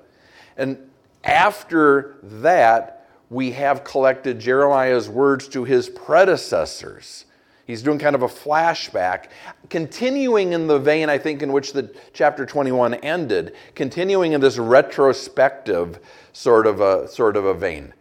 and 0.58 0.90
after 1.24 2.16
that, 2.22 3.08
we 3.30 3.52
have 3.52 3.82
collected 3.82 4.38
Jeremiah's 4.38 5.08
words 5.08 5.48
to 5.48 5.64
his 5.64 5.88
predecessors. 5.88 7.24
He's 7.66 7.82
doing 7.82 7.98
kind 7.98 8.14
of 8.14 8.22
a 8.22 8.28
flashback, 8.28 9.28
continuing 9.70 10.52
in 10.52 10.66
the 10.66 10.78
vein, 10.78 11.08
I 11.08 11.16
think, 11.16 11.42
in 11.42 11.50
which 11.50 11.72
the 11.72 11.94
chapter 12.12 12.44
21 12.44 12.94
ended, 12.94 13.54
continuing 13.74 14.32
in 14.32 14.40
this 14.40 14.58
retrospective 14.58 15.98
sort 16.34 16.66
of 16.66 16.80
a, 16.80 17.08
sort 17.08 17.37
of 17.37 17.46
a 17.46 17.54
vein. 17.54 17.94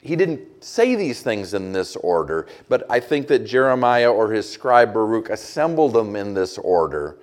He 0.00 0.16
didn't 0.16 0.64
say 0.64 0.96
these 0.96 1.22
things 1.22 1.54
in 1.54 1.72
this 1.72 1.94
order, 1.96 2.46
but 2.68 2.84
I 2.90 2.98
think 2.98 3.28
that 3.28 3.46
Jeremiah 3.46 4.10
or 4.10 4.32
his 4.32 4.50
scribe 4.50 4.92
Baruch 4.92 5.30
assembled 5.30 5.92
them 5.92 6.16
in 6.16 6.34
this 6.34 6.58
order. 6.58 7.18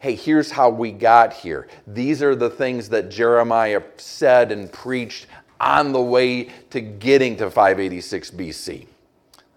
Hey, 0.00 0.14
here's 0.14 0.52
how 0.52 0.70
we 0.70 0.92
got 0.92 1.32
here. 1.32 1.66
These 1.88 2.22
are 2.22 2.36
the 2.36 2.50
things 2.50 2.88
that 2.90 3.10
Jeremiah 3.10 3.82
said 3.96 4.52
and 4.52 4.70
preached 4.70 5.26
on 5.60 5.92
the 5.92 6.00
way 6.00 6.50
to 6.70 6.80
getting 6.80 7.36
to 7.38 7.50
586 7.50 8.30
BC. 8.30 8.86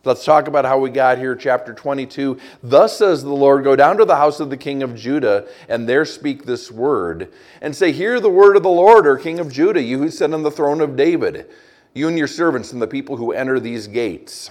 Let's 0.03 0.25
talk 0.25 0.47
about 0.47 0.65
how 0.65 0.79
we 0.79 0.89
got 0.89 1.19
here, 1.19 1.35
chapter 1.35 1.75
22. 1.75 2.39
Thus 2.63 2.97
says 2.97 3.21
the 3.21 3.29
Lord, 3.29 3.63
Go 3.63 3.75
down 3.75 3.97
to 3.97 4.05
the 4.05 4.15
house 4.15 4.39
of 4.39 4.49
the 4.49 4.57
king 4.57 4.81
of 4.81 4.95
Judah, 4.95 5.47
and 5.69 5.87
there 5.87 6.05
speak 6.05 6.43
this 6.43 6.71
word, 6.71 7.31
and 7.61 7.75
say, 7.75 7.91
Hear 7.91 8.19
the 8.19 8.27
word 8.27 8.57
of 8.57 8.63
the 8.63 8.69
Lord, 8.69 9.05
or 9.05 9.17
king 9.17 9.39
of 9.39 9.51
Judah, 9.51 9.81
you 9.81 9.99
who 9.99 10.09
sit 10.09 10.33
on 10.33 10.41
the 10.41 10.49
throne 10.49 10.81
of 10.81 10.95
David, 10.95 11.51
you 11.93 12.07
and 12.07 12.17
your 12.17 12.27
servants, 12.27 12.73
and 12.73 12.81
the 12.81 12.87
people 12.87 13.15
who 13.15 13.31
enter 13.31 13.59
these 13.59 13.85
gates. 13.85 14.49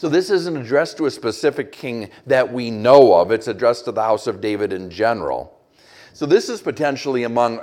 So, 0.00 0.08
this 0.08 0.30
isn't 0.30 0.56
addressed 0.56 0.96
to 0.96 1.04
a 1.04 1.10
specific 1.10 1.72
king 1.72 2.08
that 2.24 2.50
we 2.50 2.70
know 2.70 3.12
of, 3.12 3.30
it's 3.30 3.48
addressed 3.48 3.84
to 3.84 3.92
the 3.92 4.00
house 4.00 4.26
of 4.26 4.40
David 4.40 4.72
in 4.72 4.88
general. 4.88 5.60
So, 6.14 6.24
this 6.24 6.48
is 6.48 6.62
potentially 6.62 7.24
among 7.24 7.60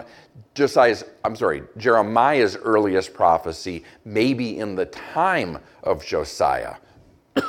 Josiah's, 0.53 1.03
I'm 1.23 1.35
sorry, 1.35 1.63
Jeremiah's 1.77 2.55
earliest 2.55 3.15
prophecy, 3.15 3.85
maybe 4.05 4.59
in 4.59 4.75
the 4.75 4.85
time 4.85 5.57
of 5.81 6.05
Josiah. 6.05 6.75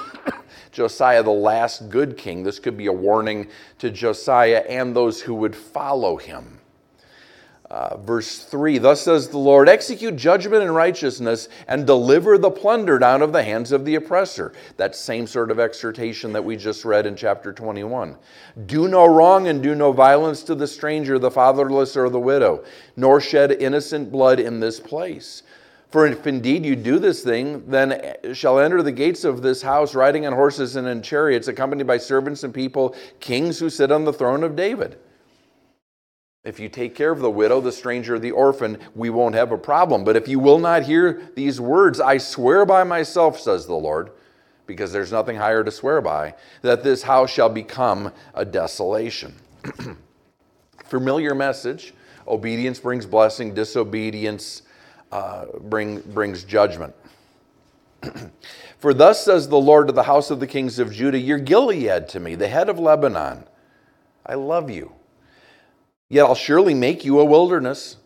Josiah, 0.73 1.23
the 1.23 1.31
last 1.33 1.91
good 1.91 2.17
king, 2.17 2.43
this 2.43 2.59
could 2.59 2.79
be 2.79 2.87
a 2.87 2.93
warning 2.93 3.49
to 3.81 3.91
Josiah 3.91 4.65
and 4.71 4.97
those 4.97 5.21
who 5.21 5.35
would 5.35 5.55
follow 5.55 6.17
him. 6.17 6.58
Uh, 7.71 7.99
verse 7.99 8.39
3 8.39 8.79
Thus 8.79 9.03
says 9.03 9.29
the 9.29 9.37
Lord, 9.37 9.69
execute 9.69 10.17
judgment 10.17 10.63
and 10.63 10.75
righteousness 10.75 11.51
and 11.67 11.87
deliver 11.87 12.39
the 12.39 12.51
plundered 12.51 13.03
out 13.03 13.21
of 13.21 13.33
the 13.33 13.43
hands 13.43 13.73
of 13.73 13.85
the 13.85 13.97
oppressor. 13.97 14.55
That 14.79 14.97
same 14.97 15.27
sort 15.27 15.51
of 15.51 15.61
exhortation 15.61 16.33
that 16.33 16.45
we 16.45 16.57
just 16.57 16.87
read 16.87 17.05
in 17.05 17.15
chapter 17.15 17.53
21. 17.53 18.17
Do 18.65 18.89
no 18.89 19.05
wrong 19.05 19.49
and 19.49 19.63
do 19.63 19.75
no 19.75 19.93
violence 19.93 20.43
to 20.45 20.55
the 20.55 20.67
stranger, 20.67 21.19
the 21.19 21.31
fatherless, 21.31 21.95
or 21.95 22.09
the 22.09 22.19
widow, 22.19 22.65
nor 22.97 23.21
shed 23.21 23.53
innocent 23.53 24.11
blood 24.11 24.41
in 24.41 24.61
this 24.61 24.81
place. 24.81 25.43
For 25.91 26.07
if 26.07 26.27
indeed 26.27 26.65
you 26.65 26.77
do 26.77 26.99
this 26.99 27.23
thing, 27.23 27.65
then 27.67 28.15
shall 28.33 28.59
enter 28.59 28.83
the 28.83 28.93
gates 28.93 29.25
of 29.25 29.43
this 29.43 29.61
house 29.61 29.95
riding 29.95 30.27
on 30.27 30.33
horses 30.33 30.77
and 30.77 30.87
in 30.87 31.03
chariots, 31.03 31.49
accompanied 31.49 31.87
by 31.87 31.99
servants 31.99 32.45
and 32.45 32.53
people, 32.53 32.95
kings 33.21 33.59
who 33.59 33.69
sit 33.69 33.91
on 33.91 34.05
the 34.05 34.13
throne 34.13 34.43
of 34.43 34.57
David. 34.57 34.99
If 36.49 36.59
you 36.59 36.71
take 36.71 36.95
care 36.95 37.13
of 37.13 37.19
the 37.19 37.31
widow, 37.31 37.61
the 37.61 37.71
stranger, 37.71 38.19
the 38.19 38.31
orphan, 38.31 38.79
we 38.95 39.11
won't 39.11 39.35
have 39.35 39.53
a 39.53 39.59
problem. 39.59 40.03
But 40.03 40.17
if 40.17 40.27
you 40.27 40.39
will 40.39 40.59
not 40.59 40.83
hear 40.83 41.31
these 41.35 41.61
words, 41.61 42.01
I 42.01 42.17
swear 42.17 42.65
by 42.65 42.85
myself, 42.85 43.39
says 43.39 43.67
the 43.67 43.75
Lord, 43.75 44.13
because 44.65 44.91
there's 44.91 45.13
nothing 45.13 45.37
higher 45.37 45.63
to 45.63 45.71
swear 45.71 46.01
by, 46.01 46.35
that 46.63 46.83
this 46.83 47.03
house 47.03 47.29
shall 47.29 47.51
become 47.51 48.15
a 48.33 48.47
desolation. 48.47 49.35
Familiar 50.87 51.35
message 51.35 51.93
obedience 52.27 52.79
brings 52.79 53.05
blessing, 53.05 53.53
disobedience 53.53 54.63
uh, 55.13 55.45
bring, 55.61 56.01
brings 56.01 56.45
judgment. 56.45 56.95
For 58.79 58.95
thus 58.95 59.23
says 59.23 59.49
the 59.49 59.61
Lord 59.61 59.89
to 59.89 59.93
the 59.93 60.05
house 60.05 60.31
of 60.31 60.41
the 60.41 60.47
kings 60.47 60.79
of 60.79 60.95
Judah, 60.95 61.19
You're 61.19 61.41
Gilead 61.41 62.09
to 62.09 62.21
me, 62.21 62.37
the 62.37 62.49
head 62.49 62.71
of 62.71 62.79
Lebanon. 62.79 63.45
I 64.25 64.33
love 64.33 64.71
you. 64.71 64.95
Yet 66.09 66.25
I'll 66.25 66.35
surely 66.35 66.75
make 66.75 67.05
you 67.05 67.21
a 67.21 67.25
wilderness, 67.25 67.97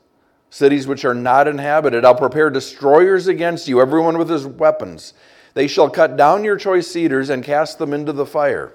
cities 0.50 0.86
which 0.86 1.04
are 1.04 1.14
not 1.14 1.46
inhabited. 1.46 2.04
I'll 2.04 2.14
prepare 2.14 2.50
destroyers 2.50 3.28
against 3.28 3.68
you, 3.68 3.80
everyone 3.80 4.18
with 4.18 4.28
his 4.28 4.46
weapons. 4.46 5.14
They 5.54 5.66
shall 5.66 5.88
cut 5.88 6.16
down 6.16 6.44
your 6.44 6.56
choice 6.56 6.88
cedars 6.88 7.30
and 7.30 7.44
cast 7.44 7.78
them 7.78 7.92
into 7.92 8.12
the 8.12 8.26
fire. 8.26 8.74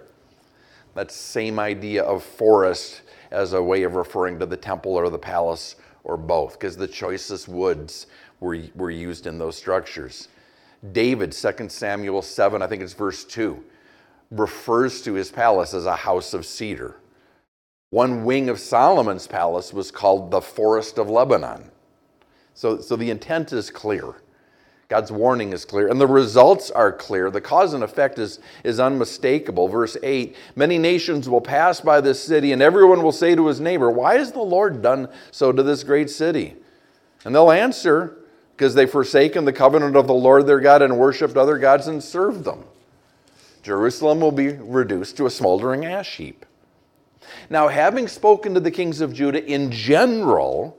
That 0.95 1.11
same 1.11 1.59
idea 1.59 2.03
of 2.03 2.23
forest 2.23 3.01
as 3.31 3.53
a 3.53 3.61
way 3.61 3.83
of 3.83 3.95
referring 3.95 4.39
to 4.39 4.45
the 4.45 4.57
temple 4.57 4.93
or 4.93 5.09
the 5.09 5.19
palace 5.19 5.75
or 6.03 6.15
both, 6.15 6.53
because 6.53 6.77
the 6.77 6.87
choicest 6.87 7.49
woods 7.49 8.07
were, 8.39 8.59
were 8.75 8.91
used 8.91 9.27
in 9.27 9.37
those 9.37 9.57
structures. 9.57 10.29
David, 10.93 11.33
2 11.33 11.69
Samuel 11.69 12.21
7, 12.21 12.61
I 12.61 12.67
think 12.67 12.81
it's 12.81 12.93
verse 12.93 13.25
2, 13.25 13.61
refers 14.31 15.01
to 15.01 15.13
his 15.13 15.29
palace 15.31 15.73
as 15.73 15.85
a 15.85 15.95
house 15.95 16.33
of 16.33 16.45
cedar. 16.45 16.95
One 17.89 18.25
wing 18.25 18.49
of 18.49 18.59
Solomon's 18.59 19.27
palace 19.27 19.71
was 19.71 19.91
called 19.91 20.29
the 20.29 20.41
Forest 20.41 20.97
of 20.97 21.09
Lebanon. 21.09 21.71
So, 22.53 22.81
so 22.81 22.95
the 22.95 23.09
intent 23.09 23.53
is 23.53 23.69
clear. 23.69 24.15
God's 24.89 25.11
warning 25.11 25.51
is 25.51 25.65
clear, 25.65 25.89
and 25.89 25.99
the 25.99 26.07
results 26.07 26.71
are 26.71 26.93
clear. 26.93 27.29
The 27.29 27.41
cause 27.41 27.73
and 27.73 27.83
effect 27.83 28.19
is, 28.19 28.39
is 28.63 28.79
unmistakable. 28.79 29.67
Verse 29.67 29.97
8 30.01 30.35
Many 30.55 30.77
nations 30.77 31.29
will 31.29 31.41
pass 31.41 31.81
by 31.81 31.99
this 31.99 32.23
city, 32.23 32.53
and 32.53 32.61
everyone 32.61 33.03
will 33.03 33.11
say 33.11 33.35
to 33.35 33.47
his 33.47 33.59
neighbor, 33.59 33.89
Why 33.91 34.17
has 34.17 34.31
the 34.31 34.41
Lord 34.41 34.81
done 34.81 35.09
so 35.31 35.51
to 35.51 35.61
this 35.61 35.83
great 35.83 36.09
city? 36.09 36.55
And 37.25 37.35
they'll 37.35 37.51
answer, 37.51 38.17
Because 38.55 38.75
they've 38.75 38.89
forsaken 38.89 39.43
the 39.43 39.53
covenant 39.53 39.97
of 39.97 40.07
the 40.07 40.13
Lord 40.13 40.47
their 40.47 40.61
God 40.61 40.81
and 40.81 40.97
worshiped 40.97 41.35
other 41.35 41.57
gods 41.57 41.87
and 41.87 42.01
served 42.01 42.45
them. 42.45 42.63
Jerusalem 43.63 44.21
will 44.21 44.31
be 44.31 44.53
reduced 44.53 45.17
to 45.17 45.25
a 45.25 45.29
smoldering 45.29 45.85
ash 45.85 46.15
heap. 46.15 46.45
Now, 47.49 47.67
having 47.67 48.07
spoken 48.07 48.53
to 48.53 48.59
the 48.59 48.71
kings 48.71 49.01
of 49.01 49.13
Judah 49.13 49.43
in 49.43 49.71
general, 49.71 50.77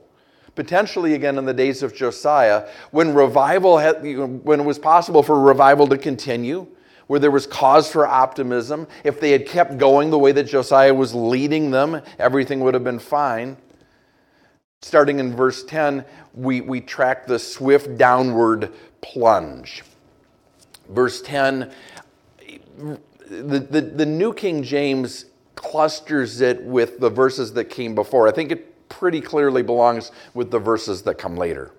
potentially 0.55 1.13
again 1.13 1.37
in 1.37 1.45
the 1.45 1.53
days 1.53 1.83
of 1.83 1.95
Josiah, 1.95 2.67
when 2.91 3.13
revival 3.13 3.77
had, 3.77 4.01
when 4.01 4.59
it 4.59 4.65
was 4.65 4.79
possible 4.79 5.23
for 5.23 5.39
revival 5.39 5.87
to 5.87 5.97
continue, 5.97 6.67
where 7.07 7.19
there 7.19 7.31
was 7.31 7.47
cause 7.47 7.91
for 7.91 8.05
optimism, 8.05 8.87
if 9.03 9.19
they 9.19 9.31
had 9.31 9.47
kept 9.47 9.77
going 9.77 10.11
the 10.11 10.19
way 10.19 10.31
that 10.31 10.43
Josiah 10.43 10.93
was 10.93 11.15
leading 11.15 11.71
them, 11.71 12.01
everything 12.19 12.59
would 12.59 12.75
have 12.75 12.83
been 12.83 12.99
fine. 12.99 13.57
Starting 14.81 15.19
in 15.19 15.35
verse 15.35 15.63
10, 15.63 16.05
we, 16.35 16.61
we 16.61 16.79
track 16.79 17.25
the 17.25 17.39
swift 17.39 17.97
downward 17.97 18.71
plunge. 19.01 19.83
Verse 20.89 21.21
10, 21.21 21.71
the, 22.77 23.59
the, 23.59 23.81
the 23.81 24.05
New 24.05 24.31
King 24.31 24.61
James 24.61 25.25
clusters 25.61 26.41
it 26.41 26.63
with 26.63 26.99
the 26.99 27.09
verses 27.09 27.53
that 27.53 27.65
came 27.65 27.93
before. 27.93 28.27
I 28.27 28.31
think 28.31 28.51
it 28.51 28.89
pretty 28.89 29.21
clearly 29.21 29.61
belongs 29.61 30.11
with 30.33 30.51
the 30.51 30.59
verses 30.59 31.03
that 31.03 31.17
come 31.17 31.35
later. 31.35 31.71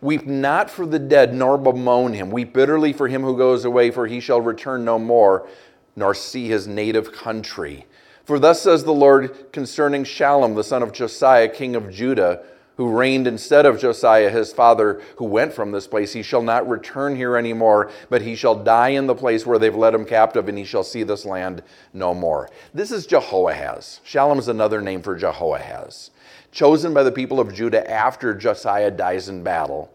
Weep 0.00 0.26
not 0.26 0.68
for 0.68 0.84
the 0.84 0.98
dead, 0.98 1.32
nor 1.34 1.56
bemoan 1.56 2.12
him. 2.12 2.30
Weep 2.30 2.52
bitterly 2.52 2.92
for 2.92 3.08
him 3.08 3.22
who 3.22 3.36
goes 3.36 3.64
away, 3.64 3.90
for 3.90 4.06
he 4.06 4.20
shall 4.20 4.40
return 4.40 4.84
no 4.84 4.98
more, 4.98 5.48
nor 5.96 6.14
see 6.14 6.48
his 6.48 6.66
native 6.66 7.12
country. 7.12 7.86
For 8.24 8.38
thus 8.38 8.62
says 8.62 8.84
the 8.84 8.92
Lord 8.92 9.52
concerning 9.52 10.04
Shallum, 10.04 10.54
the 10.54 10.64
son 10.64 10.82
of 10.82 10.92
Josiah, 10.92 11.48
king 11.48 11.74
of 11.74 11.90
Judah, 11.90 12.44
who 12.82 12.96
reigned 12.96 13.28
instead 13.28 13.64
of 13.64 13.78
Josiah 13.78 14.28
his 14.28 14.52
father, 14.52 15.00
who 15.16 15.24
went 15.24 15.52
from 15.52 15.70
this 15.70 15.86
place. 15.86 16.12
He 16.12 16.22
shall 16.22 16.42
not 16.42 16.68
return 16.68 17.14
here 17.14 17.36
anymore, 17.36 17.90
but 18.10 18.22
he 18.22 18.34
shall 18.34 18.56
die 18.56 18.88
in 18.88 19.06
the 19.06 19.14
place 19.14 19.46
where 19.46 19.58
they've 19.58 19.74
led 19.74 19.94
him 19.94 20.04
captive, 20.04 20.48
and 20.48 20.58
he 20.58 20.64
shall 20.64 20.84
see 20.84 21.04
this 21.04 21.24
land 21.24 21.62
no 21.92 22.12
more. 22.12 22.50
This 22.74 22.90
is 22.90 23.06
Jehoahaz. 23.06 24.00
Shallum 24.04 24.38
is 24.38 24.48
another 24.48 24.80
name 24.80 25.02
for 25.02 25.16
Jehoahaz 25.16 26.10
chosen 26.52 26.92
by 26.92 27.02
the 27.02 27.10
people 27.10 27.40
of 27.40 27.54
Judah 27.54 27.90
after 27.90 28.34
Josiah 28.34 28.90
dies 28.90 29.28
in 29.28 29.42
battle. 29.42 29.90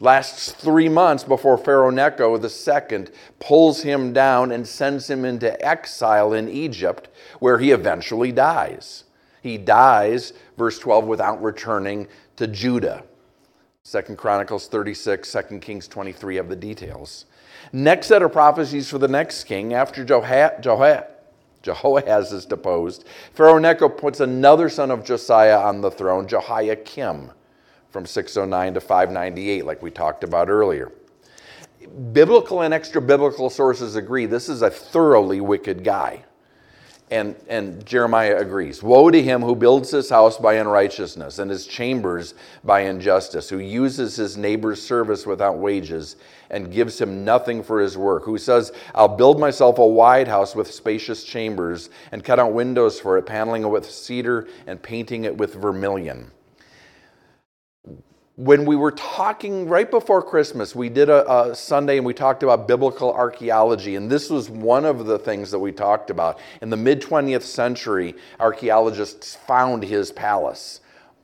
Lasts 0.00 0.50
three 0.50 0.88
months 0.88 1.22
before 1.22 1.56
Pharaoh 1.56 1.90
Necho 1.90 2.36
II 2.36 3.06
pulls 3.38 3.82
him 3.82 4.12
down 4.12 4.50
and 4.50 4.66
sends 4.66 5.08
him 5.08 5.24
into 5.24 5.64
exile 5.64 6.32
in 6.32 6.48
Egypt, 6.48 7.08
where 7.38 7.58
he 7.58 7.70
eventually 7.70 8.32
dies. 8.32 9.04
He 9.44 9.58
dies, 9.58 10.32
verse 10.56 10.78
12, 10.78 11.04
without 11.04 11.42
returning 11.42 12.08
to 12.36 12.46
Judah. 12.46 13.04
Second 13.82 14.16
Chronicles 14.16 14.68
36, 14.68 15.30
2 15.30 15.58
Kings 15.58 15.86
23 15.86 16.36
have 16.36 16.48
the 16.48 16.56
details. 16.56 17.26
Next 17.70 18.06
set 18.06 18.22
of 18.22 18.32
prophecies 18.32 18.88
for 18.88 18.96
the 18.96 19.06
next 19.06 19.44
king 19.44 19.74
after 19.74 20.02
Jehoahaz 20.02 21.04
Jehoahaz 21.62 22.32
is 22.32 22.46
deposed. 22.46 23.04
Pharaoh 23.34 23.58
Necho 23.58 23.90
puts 23.90 24.20
another 24.20 24.70
son 24.70 24.90
of 24.90 25.04
Josiah 25.04 25.58
on 25.58 25.82
the 25.82 25.90
throne, 25.90 26.26
Jehoiakim, 26.26 27.30
from 27.90 28.06
609 28.06 28.72
to 28.74 28.80
598, 28.80 29.66
like 29.66 29.82
we 29.82 29.90
talked 29.90 30.24
about 30.24 30.48
earlier. 30.48 30.90
Biblical 32.14 32.62
and 32.62 32.72
extra 32.72 33.02
biblical 33.02 33.50
sources 33.50 33.94
agree 33.94 34.24
this 34.24 34.48
is 34.48 34.62
a 34.62 34.70
thoroughly 34.70 35.42
wicked 35.42 35.84
guy. 35.84 36.24
And, 37.10 37.36
and 37.48 37.84
Jeremiah 37.84 38.38
agrees. 38.38 38.82
Woe 38.82 39.10
to 39.10 39.22
him 39.22 39.42
who 39.42 39.54
builds 39.54 39.90
his 39.90 40.08
house 40.08 40.38
by 40.38 40.54
unrighteousness 40.54 41.38
and 41.38 41.50
his 41.50 41.66
chambers 41.66 42.34
by 42.64 42.80
injustice, 42.80 43.48
who 43.48 43.58
uses 43.58 44.16
his 44.16 44.36
neighbor's 44.36 44.80
service 44.80 45.26
without 45.26 45.58
wages 45.58 46.16
and 46.50 46.72
gives 46.72 47.00
him 47.00 47.24
nothing 47.24 47.62
for 47.62 47.80
his 47.80 47.98
work, 47.98 48.24
who 48.24 48.38
says, 48.38 48.72
I'll 48.94 49.08
build 49.08 49.38
myself 49.38 49.78
a 49.78 49.86
wide 49.86 50.28
house 50.28 50.56
with 50.56 50.70
spacious 50.70 51.24
chambers 51.24 51.90
and 52.10 52.24
cut 52.24 52.38
out 52.38 52.52
windows 52.52 52.98
for 52.98 53.18
it, 53.18 53.26
paneling 53.26 53.62
it 53.62 53.68
with 53.68 53.90
cedar 53.90 54.48
and 54.66 54.82
painting 54.82 55.24
it 55.24 55.36
with 55.36 55.54
vermilion 55.54 56.30
when 58.36 58.64
we 58.64 58.74
were 58.74 58.90
talking 58.90 59.68
right 59.68 59.88
before 59.88 60.20
Christmas, 60.20 60.74
we 60.74 60.88
did 60.88 61.08
a, 61.08 61.50
a, 61.50 61.54
Sunday 61.54 61.98
and 61.98 62.06
we 62.06 62.12
talked 62.12 62.42
about 62.42 62.66
biblical 62.66 63.12
archaeology, 63.12 63.94
and 63.94 64.10
this 64.10 64.28
was 64.28 64.50
one 64.50 64.84
of 64.84 65.06
the 65.06 65.18
things 65.18 65.52
that 65.52 65.58
we 65.58 65.70
talked 65.70 66.10
about. 66.10 66.40
In 66.60 66.68
the 66.68 66.76
mid 66.76 67.00
20th 67.00 67.42
century, 67.42 68.14
archaeologists 68.40 69.36
found 69.36 69.84
his 69.84 70.10
palace, 70.10 70.80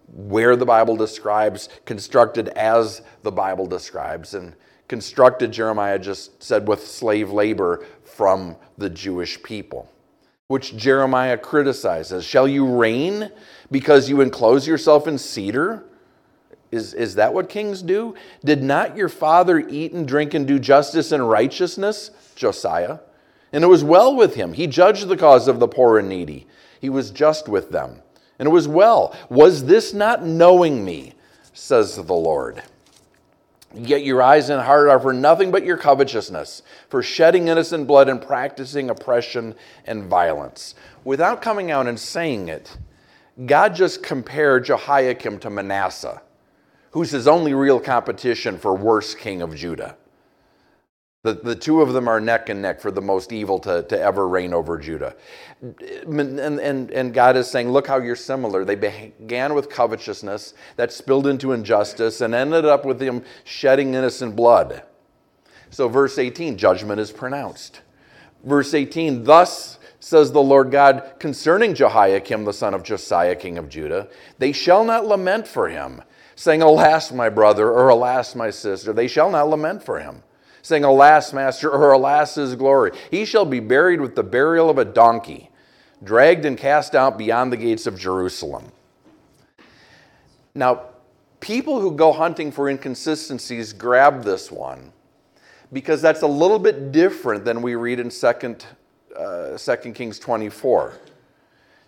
where 0.06 0.54
the 0.54 0.66
Bible 0.66 0.96
describes, 0.96 1.68
constructed 1.84 2.48
as 2.50 3.02
the 3.24 3.32
Bible 3.32 3.66
describes, 3.66 4.34
and 4.34 4.54
constructed, 4.86 5.50
Jeremiah 5.50 5.98
just 5.98 6.40
said, 6.40 6.68
with 6.68 6.86
slave 6.86 7.30
labor 7.30 7.84
from 8.04 8.54
the 8.78 8.90
Jewish 8.90 9.42
people. 9.42 9.90
Which 10.46 10.76
Jeremiah 10.76 11.38
criticizes. 11.38 12.24
Shall 12.24 12.46
you 12.46 12.66
reign 12.66 13.30
because 13.70 14.08
you 14.08 14.20
enclose 14.20 14.66
yourself 14.66 15.08
in 15.08 15.18
cedar? 15.18 15.89
Is, 16.70 16.94
is 16.94 17.16
that 17.16 17.34
what 17.34 17.48
kings 17.48 17.82
do? 17.82 18.14
Did 18.44 18.62
not 18.62 18.96
your 18.96 19.08
father 19.08 19.58
eat 19.58 19.92
and 19.92 20.06
drink 20.06 20.34
and 20.34 20.46
do 20.46 20.58
justice 20.58 21.10
and 21.10 21.28
righteousness? 21.28 22.10
Josiah. 22.36 23.00
And 23.52 23.64
it 23.64 23.68
was 23.68 23.82
well 23.82 24.14
with 24.14 24.36
him. 24.36 24.52
He 24.52 24.68
judged 24.68 25.08
the 25.08 25.16
cause 25.16 25.48
of 25.48 25.58
the 25.58 25.66
poor 25.66 25.98
and 25.98 26.08
needy. 26.08 26.46
He 26.80 26.88
was 26.88 27.10
just 27.10 27.48
with 27.48 27.70
them. 27.70 28.02
And 28.38 28.46
it 28.46 28.52
was 28.52 28.68
well. 28.68 29.16
Was 29.28 29.64
this 29.64 29.92
not 29.92 30.24
knowing 30.24 30.84
me? 30.84 31.14
Says 31.52 31.96
the 31.96 32.14
Lord. 32.14 32.62
Yet 33.74 34.04
your 34.04 34.22
eyes 34.22 34.48
and 34.48 34.62
heart 34.62 34.88
are 34.88 35.00
for 35.00 35.12
nothing 35.12 35.50
but 35.50 35.64
your 35.64 35.76
covetousness, 35.76 36.62
for 36.88 37.02
shedding 37.02 37.48
innocent 37.48 37.86
blood 37.86 38.08
and 38.08 38.22
practicing 38.22 38.90
oppression 38.90 39.54
and 39.84 40.04
violence. 40.04 40.74
Without 41.04 41.42
coming 41.42 41.70
out 41.70 41.86
and 41.86 41.98
saying 41.98 42.48
it, 42.48 42.76
God 43.46 43.74
just 43.74 44.02
compared 44.02 44.64
Jehoiakim 44.64 45.38
to 45.40 45.50
Manasseh 45.50 46.22
who's 46.90 47.10
his 47.10 47.28
only 47.28 47.54
real 47.54 47.80
competition 47.80 48.58
for 48.58 48.74
worst 48.74 49.18
king 49.18 49.42
of 49.42 49.54
Judah. 49.54 49.96
The, 51.22 51.34
the 51.34 51.54
two 51.54 51.82
of 51.82 51.92
them 51.92 52.08
are 52.08 52.18
neck 52.18 52.48
and 52.48 52.62
neck 52.62 52.80
for 52.80 52.90
the 52.90 53.02
most 53.02 53.30
evil 53.30 53.58
to, 53.60 53.82
to 53.82 54.00
ever 54.00 54.26
reign 54.26 54.54
over 54.54 54.78
Judah. 54.78 55.14
And, 55.60 56.40
and, 56.40 56.90
and 56.90 57.12
God 57.12 57.36
is 57.36 57.50
saying, 57.50 57.70
Look 57.70 57.86
how 57.86 57.98
you're 57.98 58.16
similar. 58.16 58.64
They 58.64 58.74
began 58.74 59.52
with 59.52 59.68
covetousness 59.68 60.54
that 60.76 60.92
spilled 60.92 61.26
into 61.26 61.52
injustice 61.52 62.22
and 62.22 62.34
ended 62.34 62.64
up 62.64 62.86
with 62.86 62.98
them 62.98 63.22
shedding 63.44 63.92
innocent 63.92 64.34
blood. 64.34 64.82
So, 65.68 65.88
verse 65.88 66.16
18, 66.18 66.56
judgment 66.56 67.00
is 67.00 67.12
pronounced. 67.12 67.82
Verse 68.42 68.72
18, 68.72 69.24
thus 69.24 69.78
says 70.02 70.32
the 70.32 70.42
Lord 70.42 70.70
God 70.70 71.16
concerning 71.18 71.74
Jehoiakim, 71.74 72.46
the 72.46 72.54
son 72.54 72.72
of 72.72 72.82
Josiah, 72.82 73.36
king 73.36 73.58
of 73.58 73.68
Judah, 73.68 74.08
they 74.38 74.52
shall 74.52 74.82
not 74.84 75.04
lament 75.04 75.46
for 75.46 75.68
him 75.68 76.02
saying, 76.40 76.62
Alas, 76.62 77.12
my 77.12 77.28
brother, 77.28 77.70
or 77.70 77.90
Alas, 77.90 78.34
my 78.34 78.48
sister. 78.48 78.94
They 78.94 79.08
shall 79.08 79.30
not 79.30 79.50
lament 79.50 79.82
for 79.82 80.00
him, 80.00 80.22
saying, 80.62 80.84
Alas, 80.84 81.34
master, 81.34 81.70
or 81.70 81.92
Alas, 81.92 82.36
his 82.36 82.54
glory. 82.54 82.92
He 83.10 83.26
shall 83.26 83.44
be 83.44 83.60
buried 83.60 84.00
with 84.00 84.16
the 84.16 84.22
burial 84.22 84.70
of 84.70 84.78
a 84.78 84.86
donkey, 84.86 85.50
dragged 86.02 86.46
and 86.46 86.56
cast 86.56 86.94
out 86.94 87.18
beyond 87.18 87.52
the 87.52 87.58
gates 87.58 87.86
of 87.86 87.98
Jerusalem. 87.98 88.72
Now, 90.54 90.86
people 91.40 91.78
who 91.78 91.92
go 91.92 92.10
hunting 92.10 92.50
for 92.50 92.70
inconsistencies 92.70 93.74
grab 93.74 94.24
this 94.24 94.50
one 94.50 94.92
because 95.74 96.00
that's 96.00 96.22
a 96.22 96.26
little 96.26 96.58
bit 96.58 96.90
different 96.90 97.44
than 97.44 97.60
we 97.60 97.74
read 97.74 98.00
in 98.00 98.08
2nd, 98.08 98.64
uh, 99.14 99.58
2 99.58 99.92
Kings 99.92 100.18
24. 100.18 100.94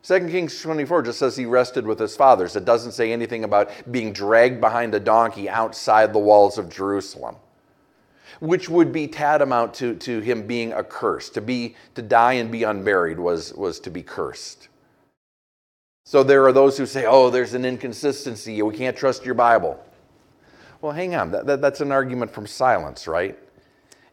2 0.02 0.28
Kings 0.28 0.60
24 0.60 1.02
just 1.02 1.18
says 1.20 1.36
he 1.36 1.46
rested 1.46 1.86
with 1.86 1.98
his 1.98 2.16
fathers. 2.16 2.56
It 2.56 2.64
doesn't 2.64 2.92
say 2.92 3.12
anything 3.12 3.44
about 3.44 3.70
being 3.92 4.12
dragged 4.12 4.60
behind 4.60 4.94
a 4.94 5.00
donkey 5.00 5.48
outside 5.48 6.12
the 6.12 6.18
walls 6.18 6.58
of 6.58 6.68
Jerusalem, 6.68 7.36
which 8.40 8.68
would 8.68 8.92
be 8.92 9.06
tantamount 9.06 9.74
to, 9.74 9.94
to 9.94 10.18
him 10.18 10.44
being 10.44 10.72
accursed. 10.72 11.34
To, 11.34 11.40
be, 11.40 11.76
to 11.94 12.02
die 12.02 12.34
and 12.34 12.50
be 12.50 12.64
unburied 12.64 13.20
was, 13.20 13.54
was 13.54 13.78
to 13.80 13.90
be 13.90 14.02
cursed. 14.02 14.68
So 16.04 16.24
there 16.24 16.44
are 16.46 16.52
those 16.52 16.76
who 16.76 16.84
say, 16.84 17.06
oh, 17.06 17.30
there's 17.30 17.54
an 17.54 17.64
inconsistency. 17.64 18.60
We 18.60 18.76
can't 18.76 18.96
trust 18.96 19.24
your 19.24 19.34
Bible. 19.34 19.82
Well, 20.80 20.90
hang 20.90 21.14
on. 21.14 21.30
That, 21.30 21.46
that, 21.46 21.60
that's 21.60 21.80
an 21.80 21.92
argument 21.92 22.32
from 22.32 22.48
silence, 22.48 23.06
right? 23.06 23.38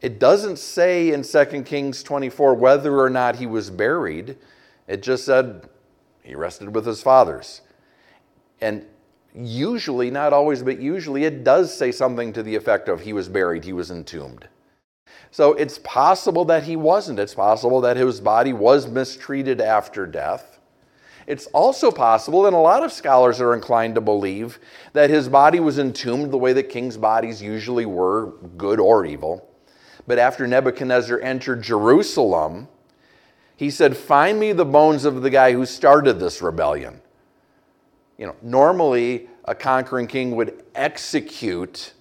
It 0.01 0.19
doesn't 0.19 0.59
say 0.59 1.11
in 1.13 1.23
2 1.23 1.63
Kings 1.63 2.03
24 2.03 2.53
whether 2.53 2.99
or 2.99 3.09
not 3.09 3.37
he 3.37 3.47
was 3.47 3.71
buried. 3.71 4.37
It 4.87 5.01
just 5.01 5.25
said 5.25 5.67
he 6.29 6.35
rested 6.35 6.73
with 6.73 6.85
his 6.85 7.01
fathers. 7.01 7.61
And 8.61 8.85
usually, 9.33 10.11
not 10.11 10.31
always, 10.31 10.63
but 10.63 10.79
usually, 10.79 11.25
it 11.25 11.43
does 11.43 11.75
say 11.75 11.91
something 11.91 12.31
to 12.33 12.43
the 12.43 12.55
effect 12.55 12.87
of 12.87 13.01
he 13.01 13.13
was 13.13 13.27
buried, 13.27 13.63
he 13.63 13.73
was 13.73 13.91
entombed. 13.91 14.47
So 15.31 15.53
it's 15.53 15.79
possible 15.79 16.45
that 16.45 16.63
he 16.63 16.75
wasn't. 16.75 17.19
It's 17.19 17.33
possible 17.35 17.81
that 17.81 17.97
his 17.97 18.21
body 18.21 18.53
was 18.53 18.87
mistreated 18.87 19.59
after 19.59 20.05
death. 20.05 20.59
It's 21.27 21.45
also 21.47 21.91
possible, 21.91 22.47
and 22.47 22.55
a 22.55 22.59
lot 22.59 22.83
of 22.83 22.91
scholars 22.91 23.39
are 23.39 23.53
inclined 23.53 23.95
to 23.95 24.01
believe, 24.01 24.59
that 24.93 25.11
his 25.11 25.29
body 25.29 25.59
was 25.59 25.77
entombed 25.77 26.31
the 26.31 26.37
way 26.37 26.53
that 26.53 26.69
kings' 26.69 26.97
bodies 26.97 27.41
usually 27.41 27.85
were, 27.85 28.33
good 28.57 28.79
or 28.79 29.05
evil. 29.05 29.47
But 30.07 30.17
after 30.17 30.47
Nebuchadnezzar 30.47 31.19
entered 31.19 31.61
Jerusalem, 31.61 32.67
he 33.59 33.69
said, 33.69 33.97
Find 33.97 34.39
me 34.39 34.53
the 34.53 34.63
bones 34.63 35.03
of 35.03 35.21
the 35.21 35.29
guy 35.29 35.51
who 35.51 35.65
started 35.65 36.17
this 36.17 36.41
rebellion. 36.41 37.01
You 38.17 38.27
know, 38.27 38.35
normally 38.41 39.27
a 39.43 39.53
conquering 39.53 40.07
king 40.07 40.33
would 40.37 40.63
execute 40.75 41.91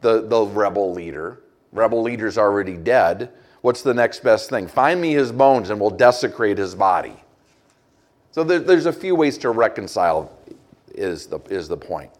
the, 0.00 0.22
the 0.22 0.46
rebel 0.46 0.94
leader. 0.94 1.42
Rebel 1.72 2.00
leader's 2.00 2.38
already 2.38 2.78
dead. 2.78 3.30
What's 3.60 3.82
the 3.82 3.92
next 3.92 4.24
best 4.24 4.48
thing? 4.48 4.66
Find 4.66 4.98
me 4.98 5.12
his 5.12 5.30
bones 5.30 5.68
and 5.68 5.78
we'll 5.78 5.90
desecrate 5.90 6.56
his 6.56 6.74
body. 6.74 7.22
So 8.30 8.42
there, 8.42 8.58
there's 8.58 8.86
a 8.86 8.92
few 8.92 9.14
ways 9.14 9.36
to 9.38 9.50
reconcile, 9.50 10.32
is 10.94 11.26
the, 11.26 11.38
is 11.50 11.68
the 11.68 11.76
point. 11.76 12.10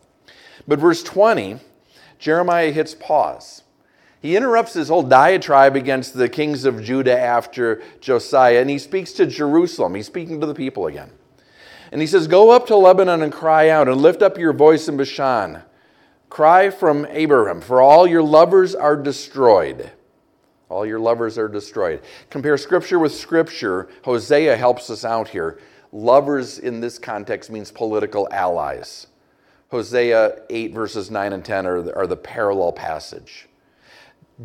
But 0.66 0.78
verse 0.78 1.02
20, 1.02 1.58
Jeremiah 2.18 2.70
hits 2.70 2.94
pause. 2.94 3.62
He 4.20 4.36
interrupts 4.36 4.74
his 4.74 4.88
whole 4.88 5.04
diatribe 5.04 5.76
against 5.76 6.14
the 6.14 6.28
kings 6.28 6.64
of 6.64 6.82
Judah 6.82 7.18
after 7.18 7.82
Josiah, 8.00 8.60
and 8.60 8.68
he 8.68 8.78
speaks 8.78 9.12
to 9.12 9.26
Jerusalem. 9.26 9.94
He's 9.94 10.06
speaking 10.06 10.40
to 10.40 10.46
the 10.46 10.54
people 10.54 10.86
again. 10.86 11.10
And 11.92 12.00
he 12.00 12.06
says, 12.06 12.26
Go 12.26 12.50
up 12.50 12.66
to 12.66 12.76
Lebanon 12.76 13.22
and 13.22 13.32
cry 13.32 13.68
out, 13.68 13.88
and 13.88 14.00
lift 14.00 14.22
up 14.22 14.36
your 14.36 14.52
voice 14.52 14.88
in 14.88 14.96
Bashan. 14.96 15.62
Cry 16.28 16.70
from 16.70 17.04
Abarim, 17.06 17.62
for 17.62 17.80
all 17.80 18.06
your 18.06 18.22
lovers 18.22 18.74
are 18.74 18.96
destroyed. 18.96 19.92
All 20.68 20.84
your 20.84 20.98
lovers 20.98 21.38
are 21.38 21.48
destroyed. 21.48 22.02
Compare 22.28 22.58
scripture 22.58 22.98
with 22.98 23.14
scripture. 23.14 23.88
Hosea 24.02 24.56
helps 24.56 24.90
us 24.90 25.04
out 25.04 25.28
here. 25.28 25.58
Lovers 25.92 26.58
in 26.58 26.80
this 26.80 26.98
context 26.98 27.50
means 27.50 27.70
political 27.70 28.28
allies. 28.30 29.06
Hosea 29.70 30.42
8, 30.50 30.74
verses 30.74 31.10
9 31.10 31.32
and 31.32 31.44
10 31.44 31.66
are 31.66 31.82
the, 31.82 31.96
are 31.96 32.06
the 32.06 32.16
parallel 32.16 32.72
passage. 32.72 33.47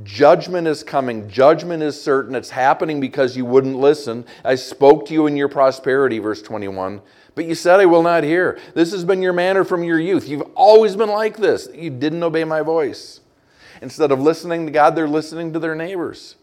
Judgment 0.02 0.68
is 0.68 0.84
coming. 0.84 1.30
Judgment 1.30 1.84
is 1.84 2.02
certain. 2.02 2.34
It's 2.34 2.50
happening 2.50 3.00
because 3.00 3.38
you 3.38 3.46
wouldn't 3.46 3.78
listen. 3.78 4.26
I 4.44 4.56
spoke 4.56 5.06
to 5.08 5.14
you 5.14 5.28
in 5.28 5.38
your 5.38 5.50
prosperity, 5.50 6.18
verse 6.18 6.42
21, 6.42 7.02
but 7.36 7.46
you 7.46 7.54
said, 7.54 7.80
I 7.80 7.86
will 7.86 8.02
not 8.02 8.24
hear. 8.24 8.60
This 8.74 8.92
has 8.92 9.06
been 9.06 9.22
your 9.22 9.34
manner 9.34 9.64
from 9.64 9.84
your 9.84 10.00
youth. 10.00 10.28
You've 10.28 10.50
always 10.56 10.96
been 10.96 11.10
like 11.10 11.38
this. 11.38 11.70
You 11.74 11.92
didn't 11.92 12.24
obey 12.24 12.44
my 12.44 12.62
voice. 12.62 13.20
Instead 13.84 14.12
of 14.12 14.20
listening 14.20 14.66
to 14.66 14.72
God, 14.72 14.96
they're 14.96 15.08
listening 15.08 15.54
to 15.54 15.60
their 15.60 15.76
neighbors. 15.76 16.38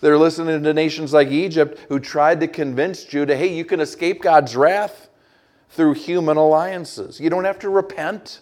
They're 0.00 0.18
listening 0.18 0.62
to 0.62 0.74
nations 0.74 1.12
like 1.12 1.28
Egypt 1.28 1.78
who 1.88 1.98
tried 2.00 2.40
to 2.40 2.48
convince 2.48 3.04
Judah, 3.04 3.36
hey, 3.36 3.54
you 3.54 3.64
can 3.64 3.80
escape 3.80 4.22
God's 4.22 4.56
wrath 4.56 5.08
through 5.70 5.94
human 5.94 6.36
alliances. 6.36 7.20
You 7.20 7.30
don't 7.30 7.44
have 7.44 7.58
to 7.60 7.68
repent, 7.68 8.40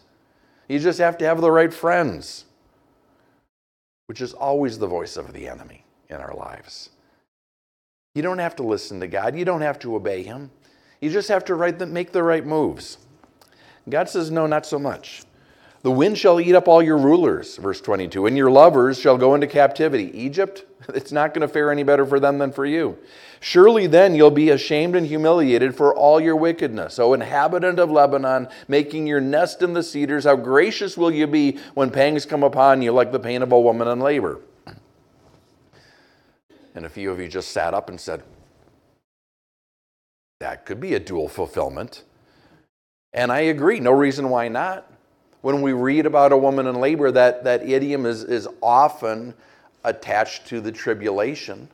you 0.69 0.79
just 0.79 0.99
have 0.99 1.19
to 1.19 1.25
have 1.25 1.41
the 1.41 1.51
right 1.51 1.73
friends, 1.73 2.45
which 4.07 4.21
is 4.21 4.33
always 4.33 4.79
the 4.79 4.87
voice 4.87 5.17
of 5.17 5.33
the 5.33 5.49
enemy 5.49 5.85
in 6.09 6.17
our 6.17 6.35
lives. 6.35 6.91
You 8.15 8.23
don't 8.23 8.39
have 8.39 8.57
to 8.57 8.63
listen 8.63 9.01
to 9.01 9.07
God, 9.07 9.37
you 9.37 9.45
don't 9.45 9.61
have 9.61 9.79
to 9.81 9.95
obey 9.95 10.23
Him. 10.23 10.51
You 11.01 11.11
just 11.11 11.29
have 11.29 11.45
to 11.45 11.87
make 11.87 12.13
the 12.13 12.23
right 12.23 12.47
moves. 12.47 12.97
God 13.89 14.09
says, 14.09 14.31
no, 14.31 14.47
not 14.47 14.65
so 14.65 14.79
much. 14.79 15.23
The 15.83 15.91
wind 15.91 16.19
shall 16.19 16.41
eat 16.41 16.55
up 16.55 16.69
all 16.69 16.83
your 16.83 16.97
rulers, 16.97 17.57
verse 17.57 17.81
22, 17.81 18.27
and 18.27 18.37
your 18.37 18.51
lovers 18.51 18.99
shall 18.99 19.19
go 19.19 19.35
into 19.35 19.47
captivity. 19.47 20.11
Egypt, 20.19 20.65
it's 20.89 21.13
not 21.13 21.35
going 21.35 21.47
to 21.47 21.53
fare 21.53 21.71
any 21.71 21.83
better 21.83 22.07
for 22.07 22.19
them 22.19 22.39
than 22.39 22.53
for 22.53 22.67
you. 22.67 22.99
Surely 23.41 23.87
then 23.87 24.15
you'll 24.15 24.31
be 24.31 24.51
ashamed 24.51 24.97
and 24.97 25.07
humiliated 25.07 25.77
for 25.77 25.95
all 25.95 26.19
your 26.19 26.37
wickedness. 26.37 26.99
O 26.99 27.13
inhabitant 27.13 27.79
of 27.79 27.91
Lebanon, 27.91 28.49
making 28.67 29.07
your 29.07 29.21
nest 29.21 29.63
in 29.63 29.75
the 29.75 29.83
cedars, 29.83 30.25
how 30.25 30.37
gracious 30.37 30.97
will 30.97 31.11
you 31.11 31.27
be 31.27 31.59
when 31.75 31.91
pangs 31.91 32.25
come 32.25 32.43
upon 32.43 32.83
you 32.83 32.93
like 32.93 33.13
the 33.13 33.21
pain 33.21 33.43
of 33.43 33.53
a 33.53 33.61
woman 33.61 33.87
in 33.89 34.01
labor? 34.01 34.41
And 36.75 36.85
a 36.85 36.91
few 36.91 37.11
of 37.11 37.21
you 37.21 37.29
just 37.29 37.53
sat 37.53 37.75
up 37.75 37.89
and 37.89 38.01
said, 38.01 38.23
That 40.41 40.67
could 40.67 40.81
be 40.81 40.95
a 40.95 41.01
dual 41.01 41.29
fulfillment. 41.29 42.03
And 43.13 43.33
I 43.33 43.41
agree, 43.41 43.81
no 43.81 43.93
reason 43.93 44.29
why 44.29 44.49
not 44.49 44.91
when 45.47 45.63
we 45.63 45.73
read 45.73 46.07
about 46.07 46.33
a 46.33 46.37
woman 46.37 46.67
in 46.67 46.75
labor, 46.75 47.13
that, 47.13 47.45
that 47.45 47.63
idiom 47.63 48.05
is, 48.05 48.25
is 48.25 48.49
often 48.61 49.33
attached 49.85 50.45
to 50.45 50.61
the 50.61 50.73
tribulation. 50.73 51.69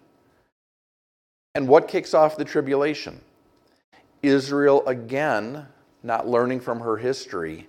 And 1.55 1.67
what 1.67 1.89
kicks 1.89 2.13
off 2.13 2.37
the 2.37 2.45
tribulation? 2.45 3.19
Israel, 4.23 4.87
again, 4.87 5.67
not 6.03 6.29
learning 6.29 6.61
from 6.61 6.81
her 6.81 6.99
history, 6.99 7.67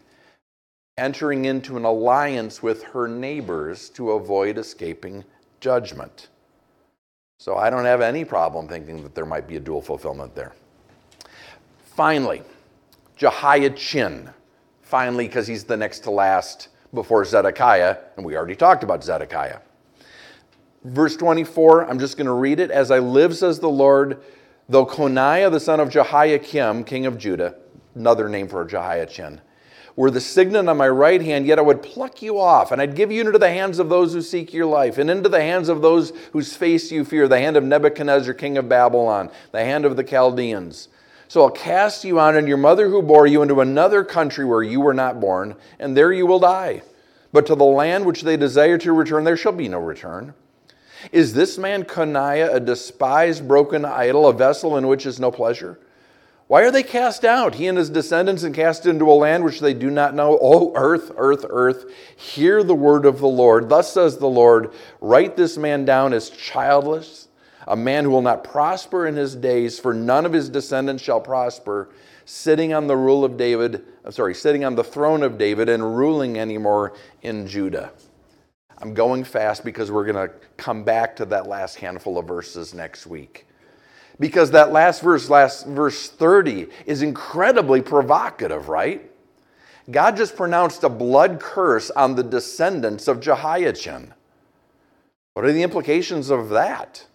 entering 0.98 1.46
into 1.46 1.78
an 1.78 1.86
alliance 1.86 2.62
with 2.62 2.84
her 2.84 3.08
neighbors 3.08 3.88
to 3.92 4.12
avoid 4.12 4.58
escaping 4.58 5.24
judgment. 5.62 6.28
So 7.39 7.56
I 7.56 7.70
don't 7.70 7.86
have 7.86 8.02
any 8.02 8.26
problem 8.26 8.68
thinking 8.68 9.04
that 9.04 9.16
there 9.16 9.26
might 9.26 9.48
be 9.48 9.56
a 9.56 9.62
dual 9.62 9.82
fulfillment 9.82 10.36
there. 10.36 10.52
Finally, 11.96 12.42
Jehoiachin 13.16 14.30
finally, 14.93 15.25
because 15.25 15.47
he's 15.47 15.63
the 15.63 15.75
next 15.75 16.01
to 16.01 16.12
last 16.12 16.67
before 16.93 17.25
Zedekiah, 17.25 17.97
and 18.15 18.23
we 18.23 18.38
already 18.38 18.56
talked 18.56 18.84
about 18.84 19.03
Zedekiah. 19.03 19.58
Verse 20.84 21.17
24, 21.17 21.89
I'm 21.89 21.97
just 21.97 22.15
going 22.15 22.27
to 22.27 22.34
read 22.34 22.60
it. 22.60 22.69
As 22.69 22.91
I 22.91 22.99
live, 22.99 23.36
says 23.36 23.60
the 23.60 23.67
Lord, 23.67 24.21
though 24.69 24.86
Coniah, 24.86 25.49
the 25.49 25.60
son 25.60 25.79
of 25.79 25.89
Jehoiakim, 25.89 26.84
king 26.84 27.08
of 27.08 27.17
Judah, 27.17 27.56
another 27.95 28.29
name 28.29 28.47
for 28.47 28.63
Jehoiachin, 28.65 29.41
were 29.95 30.12
the 30.12 30.21
signet 30.21 30.69
on 30.69 30.77
my 30.77 30.89
right 30.89 31.23
hand, 31.23 31.47
yet 31.47 31.58
I 31.58 31.63
would 31.63 31.82
pluck 31.82 32.21
you 32.21 32.39
off, 32.39 32.71
and 32.71 32.79
I'd 32.79 32.95
give 32.95 33.12
you 33.12 33.21
into 33.21 33.39
the 33.39 33.49
hands 33.49 33.79
of 33.79 33.89
those 33.89 34.13
who 34.13 34.21
seek 34.21 34.53
your 34.53 34.67
life, 34.67 34.99
and 34.99 35.10
into 35.10 35.27
the 35.27 35.41
hands 35.41 35.69
of 35.69 35.82
those 35.82 36.13
whose 36.34 36.56
face 36.56 36.91
you 36.91 37.03
fear, 37.03 37.27
the 37.27 37.39
hand 37.39 37.58
of 37.58 37.63
Nebuchadnezzar, 37.63 38.36
king 38.36 38.60
of 38.60 38.69
Babylon, 38.69 39.32
the 39.53 39.65
hand 39.65 39.86
of 39.86 39.95
the 39.95 40.03
Chaldeans. 40.03 40.89
So 41.28 41.42
I'll 41.42 41.52
cast 41.52 42.04
you 42.04 42.20
out 42.20 42.36
and 42.36 42.48
your 42.48 42.58
mother 42.58 42.90
who 42.90 43.02
bore 43.02 43.28
you 43.28 43.42
into 43.42 43.62
another 43.62 44.04
country 44.04 44.46
where 44.46 44.64
you 44.64 44.82
were 44.82 44.94
not 44.94 45.20
born, 45.20 45.56
and 45.80 45.96
there 45.96 46.12
you 46.12 46.26
will 46.26 46.40
die. 46.40 46.84
But 47.32 47.48
to 47.48 47.56
the 47.56 47.64
land 47.64 48.06
which 48.06 48.22
they 48.22 48.38
desire 48.38 48.78
to 48.80 48.94
return, 48.94 49.24
there 49.24 49.38
shall 49.38 49.52
be 49.52 49.68
no 49.68 49.80
return. 49.80 50.34
Is 51.12 51.34
this 51.34 51.58
man 51.58 51.84
Coniah 51.84 52.54
a 52.54 52.60
despised, 52.60 53.48
broken 53.48 53.84
idol, 53.84 54.28
a 54.28 54.34
vessel 54.34 54.78
in 54.78 54.88
which 54.88 55.06
is 55.06 55.20
no 55.20 55.32
pleasure? 55.32 55.80
Why 56.48 56.64
are 56.64 56.72
they 56.72 56.84
cast 56.84 57.26
out, 57.26 57.56
he 57.56 57.68
and 57.68 57.78
his 57.78 57.90
descendants, 57.90 58.44
and 58.44 58.54
cast 58.54 58.86
into 58.86 59.10
a 59.10 59.14
land 59.14 59.44
which 59.44 59.60
they 59.60 59.74
do 59.74 59.90
not 59.90 60.14
know? 60.14 60.38
O 60.42 60.72
earth, 60.76 61.12
earth, 61.18 61.46
earth, 61.50 61.86
hear 62.16 62.64
the 62.64 62.76
word 62.76 63.06
of 63.06 63.20
the 63.20 63.28
Lord. 63.28 63.70
Thus 63.70 63.92
says 63.92 64.18
the 64.18 64.28
Lord 64.28 64.72
Write 65.02 65.36
this 65.36 65.58
man 65.58 65.86
down 65.86 66.14
as 66.14 66.30
childless 66.30 67.23
a 67.67 67.76
man 67.76 68.04
who 68.04 68.10
will 68.10 68.21
not 68.21 68.43
prosper 68.43 69.08
in 69.08 69.15
his 69.15 69.36
days, 69.36 69.80
for 69.80 69.93
none 69.93 70.26
of 70.26 70.34
his 70.34 70.49
descendants 70.49 71.04
shall 71.04 71.21
prosper, 71.21 71.89
sitting 72.26 72.73
on 72.73 72.88
the 72.88 72.95
rule 72.95 73.26
of 73.26 73.38
David, 73.38 73.84
I'm 74.06 74.12
sorry, 74.12 74.36
sitting 74.36 74.63
on 74.63 74.76
the 74.76 74.84
throne 74.84 75.23
of 75.23 75.38
David 75.38 75.69
and 75.69 75.97
ruling 75.97 76.39
anymore 76.39 76.93
in 77.21 77.47
Judah. 77.47 77.91
I'm 78.80 78.93
going 78.93 79.23
fast 79.23 79.63
because 79.63 79.91
we're 79.91 80.06
going 80.06 80.28
to 80.28 80.34
come 80.58 80.84
back 80.84 81.15
to 81.17 81.26
that 81.26 81.47
last 81.47 81.76
handful 81.76 82.17
of 82.17 82.28
verses 82.28 82.73
next 82.73 83.08
week. 83.08 83.47
Because 84.19 84.52
that 84.52 84.71
last 84.71 85.02
verse, 85.02 85.30
last 85.30 85.65
verse 85.67 86.10
30, 86.10 86.67
is 86.86 87.02
incredibly 87.02 87.82
provocative, 87.82 88.69
right? 88.69 89.10
God 89.89 90.15
just 90.15 90.36
pronounced 90.36 90.84
a 90.84 90.89
blood 90.89 91.39
curse 91.39 91.91
on 91.91 92.15
the 92.15 92.23
descendants 92.23 93.08
of 93.08 93.19
Jehoiachin. 93.19 94.13
What 95.34 95.45
are 95.45 95.52
the 95.52 95.63
implications 95.63 96.30
of 96.30 96.49
that? 96.49 97.06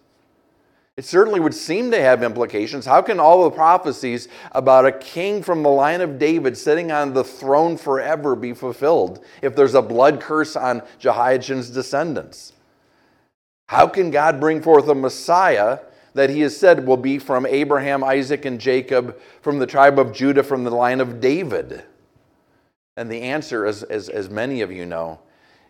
It 0.99 1.05
certainly 1.05 1.39
would 1.39 1.55
seem 1.55 1.93
to 1.93 2.01
have 2.01 2.25
implications. 2.25 2.85
How 2.85 3.03
can 3.03 3.21
all 3.21 3.45
the 3.45 3.55
prophecies 3.55 4.27
about 4.51 4.85
a 4.85 4.91
king 4.91 5.45
from 5.45 5.63
the 5.63 5.69
line 5.69 6.01
of 6.01 6.19
David 6.19 6.59
sitting 6.59 6.91
on 6.91 7.15
the 7.15 7.23
throne 7.23 7.77
forever 7.77 8.35
be 8.35 8.53
fulfilled 8.53 9.25
if 9.41 9.55
there's 9.55 9.77
a 9.77 9.81
blood 9.81 10.21
curse 10.21 10.57
on 10.57 10.83
Jehoiachin's 10.99 11.71
descendants? 11.71 12.53
How 13.69 13.87
can 13.87 14.11
God 14.11 14.41
bring 14.41 14.61
forth 14.61 14.89
a 14.89 14.95
Messiah 14.97 15.79
that 16.15 16.31
he 16.31 16.41
has 16.41 16.57
said 16.57 16.85
will 16.85 16.97
be 16.97 17.21
from 17.21 17.47
Abraham, 17.47 18.03
Isaac, 18.03 18.45
and 18.45 18.61
Jacob, 18.61 19.21
from 19.41 19.61
the 19.61 19.69
tribe 19.69 20.01
of 20.01 20.13
Judah, 20.13 20.43
from 20.43 20.65
the 20.65 20.73
line 20.73 21.01
of 21.01 21.21
David? 21.21 21.85
And 22.97 23.09
the 23.09 23.23
answer, 23.23 23.65
as, 23.67 23.85
as, 23.85 24.09
as 24.09 24.31
many 24.31 24.63
of 24.63 24.73
you 24.73 24.85
know, 24.85 25.21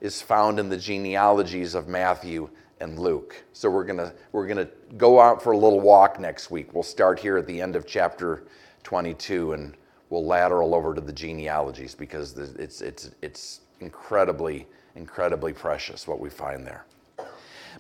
is 0.01 0.23
found 0.23 0.59
in 0.59 0.71
the 0.71 0.79
genealogies 0.79 1.75
of 1.75 1.87
Matthew 1.87 2.49
and 2.81 2.99
Luke. 2.99 3.43
So 3.53 3.71
we're 3.71 3.85
going 3.85 3.99
to 3.99 4.13
we're 4.33 4.47
going 4.47 4.67
to 4.67 4.69
go 4.97 5.21
out 5.21 5.43
for 5.43 5.53
a 5.53 5.59
little 5.59 5.81
walk 5.81 6.21
next 6.21 6.51
week. 6.51 6.75
We'll 6.75 6.83
start 6.83 7.19
here 7.19 7.37
at 7.37 7.47
the 7.47 7.61
end 7.61 7.77
of 7.77 7.87
chapter 7.87 8.45
22 8.85 9.53
and 9.53 9.75
we'll 10.11 10.25
lateral 10.25 10.75
over 10.75 10.95
to 10.95 11.01
the 11.01 11.13
genealogies 11.13 11.95
because 11.95 12.37
it's 12.37 12.81
it's 12.81 13.11
it's 13.23 13.61
incredibly 13.81 14.67
incredibly 14.97 15.53
precious 15.53 16.07
what 16.07 16.21
we 16.21 16.31
find 16.31 16.67
there. 16.67 16.85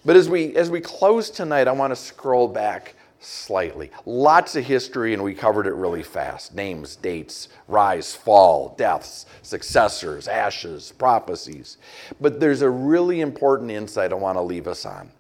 But 0.04 0.16
as 0.16 0.28
we 0.28 0.54
as 0.56 0.70
we 0.70 0.80
close 0.80 1.30
tonight, 1.30 1.68
I 1.68 1.72
want 1.72 1.90
to 1.90 1.96
scroll 1.96 2.48
back 2.48 2.94
slightly. 3.20 3.90
Lots 4.06 4.56
of 4.56 4.64
history, 4.64 5.12
and 5.12 5.22
we 5.22 5.34
covered 5.34 5.66
it 5.66 5.74
really 5.74 6.02
fast 6.02 6.54
names, 6.54 6.96
dates, 6.96 7.48
rise, 7.66 8.14
fall, 8.14 8.74
deaths, 8.78 9.26
successors, 9.42 10.28
ashes, 10.28 10.92
prophecies. 10.98 11.78
But 12.20 12.40
there's 12.40 12.62
a 12.62 12.70
really 12.70 13.20
important 13.20 13.70
insight 13.70 14.12
I 14.12 14.16
want 14.16 14.36
to 14.36 14.42
leave 14.42 14.68
us 14.68 14.86
on. 14.86 15.10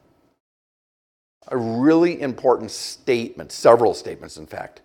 A 1.48 1.56
really 1.56 2.20
important 2.20 2.70
statement, 2.70 3.52
several 3.52 3.94
statements, 3.94 4.36
in 4.36 4.46
fact, 4.46 4.82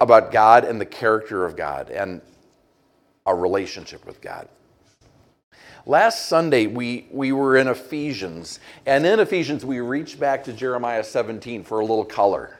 about 0.00 0.30
God 0.30 0.64
and 0.64 0.80
the 0.80 0.86
character 0.86 1.44
of 1.44 1.56
God 1.56 1.90
and 1.90 2.20
our 3.26 3.36
relationship 3.36 4.04
with 4.06 4.20
God. 4.20 4.48
Last 5.86 6.26
Sunday, 6.30 6.66
we, 6.66 7.06
we 7.10 7.32
were 7.32 7.58
in 7.58 7.68
Ephesians, 7.68 8.58
and 8.86 9.04
in 9.04 9.20
Ephesians, 9.20 9.66
we 9.66 9.80
reached 9.80 10.18
back 10.18 10.44
to 10.44 10.52
Jeremiah 10.54 11.04
17 11.04 11.62
for 11.62 11.80
a 11.80 11.84
little 11.84 12.06
color, 12.06 12.56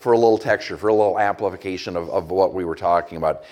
for 0.00 0.14
a 0.14 0.18
little 0.18 0.36
texture, 0.36 0.76
for 0.76 0.88
a 0.88 0.94
little 0.94 1.16
amplification 1.16 1.96
of, 1.96 2.10
of 2.10 2.32
what 2.32 2.52
we 2.52 2.64
were 2.64 2.74
talking 2.74 3.18
about. 3.18 3.44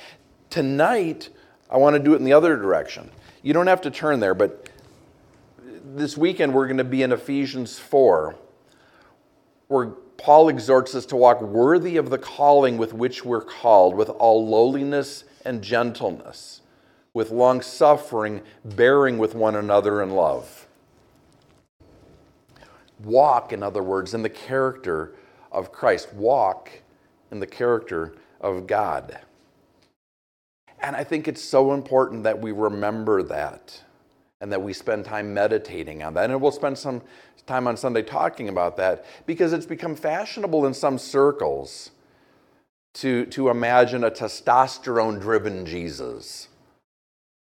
Tonight, 0.50 1.28
I 1.70 1.76
want 1.76 1.94
to 1.94 2.00
do 2.00 2.14
it 2.14 2.16
in 2.16 2.24
the 2.24 2.32
other 2.32 2.56
direction. 2.56 3.08
You 3.42 3.52
don't 3.52 3.68
have 3.68 3.82
to 3.82 3.90
turn 3.92 4.18
there, 4.18 4.34
but 4.34 4.68
this 5.94 6.16
weekend, 6.16 6.52
we're 6.52 6.66
going 6.66 6.78
to 6.78 6.84
be 6.84 7.04
in 7.04 7.12
Ephesians 7.12 7.78
4, 7.78 8.34
where 9.68 9.86
Paul 10.16 10.48
exhorts 10.48 10.96
us 10.96 11.06
to 11.06 11.16
walk 11.16 11.40
worthy 11.40 11.98
of 11.98 12.10
the 12.10 12.18
calling 12.18 12.76
with 12.76 12.92
which 12.94 13.24
we're 13.24 13.42
called, 13.42 13.94
with 13.94 14.08
all 14.08 14.44
lowliness 14.44 15.22
and 15.44 15.62
gentleness 15.62 16.62
with 17.14 17.30
long 17.30 17.60
suffering, 17.60 18.42
bearing 18.64 19.18
with 19.18 19.34
one 19.34 19.56
another 19.56 20.02
in 20.02 20.10
love. 20.10 20.66
Walk, 23.02 23.52
in 23.52 23.62
other 23.62 23.82
words, 23.82 24.14
in 24.14 24.22
the 24.22 24.28
character 24.28 25.14
of 25.52 25.72
Christ. 25.72 26.12
Walk 26.14 26.82
in 27.30 27.40
the 27.40 27.46
character 27.46 28.14
of 28.40 28.66
God. 28.66 29.18
And 30.80 30.94
I 30.94 31.04
think 31.04 31.26
it's 31.28 31.42
so 31.42 31.72
important 31.72 32.24
that 32.24 32.40
we 32.40 32.52
remember 32.52 33.22
that 33.24 33.82
and 34.40 34.52
that 34.52 34.62
we 34.62 34.72
spend 34.72 35.04
time 35.04 35.34
meditating 35.34 36.02
on 36.02 36.14
that. 36.14 36.30
And 36.30 36.40
we'll 36.40 36.52
spend 36.52 36.78
some 36.78 37.02
time 37.46 37.66
on 37.66 37.76
Sunday 37.76 38.02
talking 38.02 38.48
about 38.48 38.76
that 38.76 39.04
because 39.26 39.52
it's 39.52 39.66
become 39.66 39.96
fashionable 39.96 40.66
in 40.66 40.74
some 40.74 40.98
circles 40.98 41.90
to, 42.94 43.26
to 43.26 43.48
imagine 43.48 44.04
a 44.04 44.10
testosterone 44.10 45.20
driven 45.20 45.66
Jesus, 45.66 46.48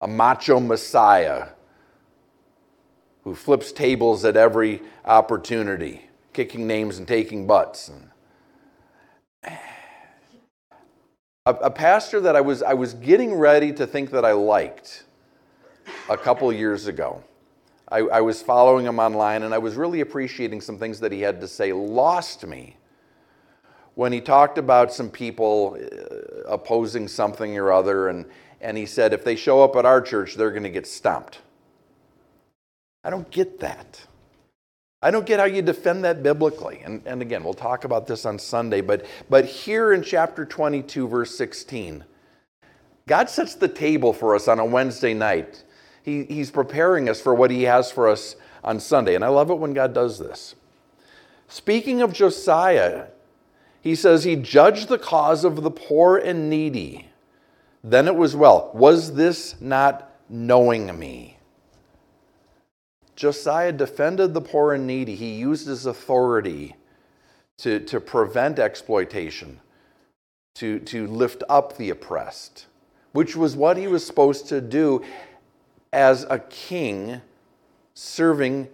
a 0.01 0.07
macho 0.07 0.59
Messiah 0.59 1.49
who 3.23 3.35
flips 3.35 3.71
tables 3.71 4.25
at 4.25 4.35
every 4.35 4.81
opportunity, 5.05 6.09
kicking 6.33 6.65
names 6.65 6.97
and 6.97 7.07
taking 7.07 7.45
butts. 7.45 7.91
A, 11.45 11.53
a 11.53 11.71
pastor 11.71 12.19
that 12.21 12.35
I 12.35 12.41
was, 12.41 12.63
I 12.63 12.73
was 12.73 12.93
getting 12.95 13.33
ready 13.33 13.71
to 13.73 13.85
think 13.85 14.11
that 14.11 14.25
I 14.25 14.31
liked 14.31 15.03
a 16.09 16.17
couple 16.17 16.51
years 16.51 16.87
ago. 16.87 17.23
I, 17.91 17.99
I, 17.99 18.21
was 18.21 18.41
following 18.41 18.85
him 18.85 18.99
online 18.99 19.43
and 19.43 19.53
I 19.53 19.57
was 19.57 19.75
really 19.75 19.99
appreciating 19.99 20.61
some 20.61 20.77
things 20.77 20.99
that 21.01 21.11
he 21.11 21.19
had 21.21 21.41
to 21.41 21.47
say, 21.47 21.73
lost 21.73 22.45
me 22.45 22.77
when 23.95 24.13
he 24.13 24.21
talked 24.21 24.57
about 24.57 24.93
some 24.93 25.09
people 25.09 25.77
uh, 25.79 26.41
opposing 26.47 27.07
something 27.07 27.57
or 27.57 27.71
other. 27.71 28.07
And, 28.07 28.25
and 28.59 28.77
he 28.77 28.85
said, 28.85 29.13
if 29.13 29.23
they 29.23 29.35
show 29.35 29.63
up 29.63 29.75
at 29.75 29.85
our 29.85 30.01
church, 30.01 30.35
they're 30.35 30.51
going 30.51 30.63
to 30.63 30.69
get 30.69 30.87
stomped. 30.87 31.39
I 33.03 33.09
don't 33.09 33.29
get 33.31 33.59
that. 33.59 34.05
I 35.01 35.09
don't 35.09 35.25
get 35.25 35.39
how 35.39 35.45
you 35.45 35.63
defend 35.63 36.03
that 36.03 36.21
biblically. 36.21 36.81
And, 36.85 37.01
and 37.07 37.21
again, 37.23 37.43
we'll 37.43 37.55
talk 37.55 37.85
about 37.85 38.05
this 38.05 38.25
on 38.25 38.37
Sunday, 38.37 38.81
but, 38.81 39.05
but 39.29 39.45
here 39.45 39.93
in 39.93 40.03
chapter 40.03 40.45
22, 40.45 41.07
verse 41.07 41.35
16, 41.35 42.05
God 43.07 43.27
sets 43.27 43.55
the 43.55 43.67
table 43.67 44.13
for 44.13 44.35
us 44.35 44.47
on 44.47 44.59
a 44.59 44.65
Wednesday 44.65 45.15
night. 45.15 45.63
He, 46.03 46.23
he's 46.25 46.51
preparing 46.51 47.09
us 47.09 47.19
for 47.19 47.33
what 47.33 47.49
He 47.49 47.63
has 47.63 47.91
for 47.91 48.07
us 48.07 48.35
on 48.63 48.79
Sunday. 48.79 49.15
And 49.15 49.23
I 49.25 49.29
love 49.29 49.49
it 49.49 49.55
when 49.55 49.73
God 49.73 49.93
does 49.93 50.19
this. 50.19 50.55
Speaking 51.47 52.01
of 52.01 52.13
Josiah, 52.13 53.07
he 53.81 53.95
says 53.95 54.23
he 54.23 54.35
judged 54.35 54.87
the 54.87 54.99
cause 54.99 55.43
of 55.43 55.63
the 55.63 55.71
poor 55.71 56.17
and 56.17 56.49
needy. 56.49 57.07
Then 57.83 58.07
it 58.07 58.15
was 58.15 58.35
well. 58.35 58.71
Was 58.73 59.15
this 59.15 59.59
not 59.59 60.11
knowing 60.29 60.97
me? 60.97 61.37
Josiah 63.15 63.71
defended 63.71 64.33
the 64.33 64.41
poor 64.41 64.73
and 64.73 64.87
needy. 64.87 65.15
He 65.15 65.33
used 65.33 65.67
his 65.67 65.85
authority 65.85 66.75
to, 67.57 67.79
to 67.81 67.99
prevent 67.99 68.59
exploitation, 68.59 69.59
to, 70.55 70.79
to 70.79 71.07
lift 71.07 71.43
up 71.49 71.77
the 71.77 71.89
oppressed, 71.89 72.67
which 73.11 73.35
was 73.35 73.55
what 73.55 73.77
he 73.77 73.87
was 73.87 74.05
supposed 74.05 74.47
to 74.49 74.61
do 74.61 75.03
as 75.91 76.25
a 76.29 76.39
king 76.39 77.21
serving 77.93 78.67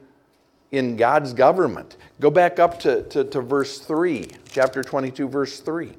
in 0.72 0.98
God's 0.98 1.34
government. 1.34 1.98
Go 2.20 2.30
back 2.30 2.60
up 2.60 2.80
to, 2.82 3.04
to, 3.04 3.24
to 3.24 3.42
verse 3.42 3.80
3, 3.80 4.30
chapter 4.50 4.84
22, 4.84 5.28
verse 5.28 5.60
3. 5.60 5.94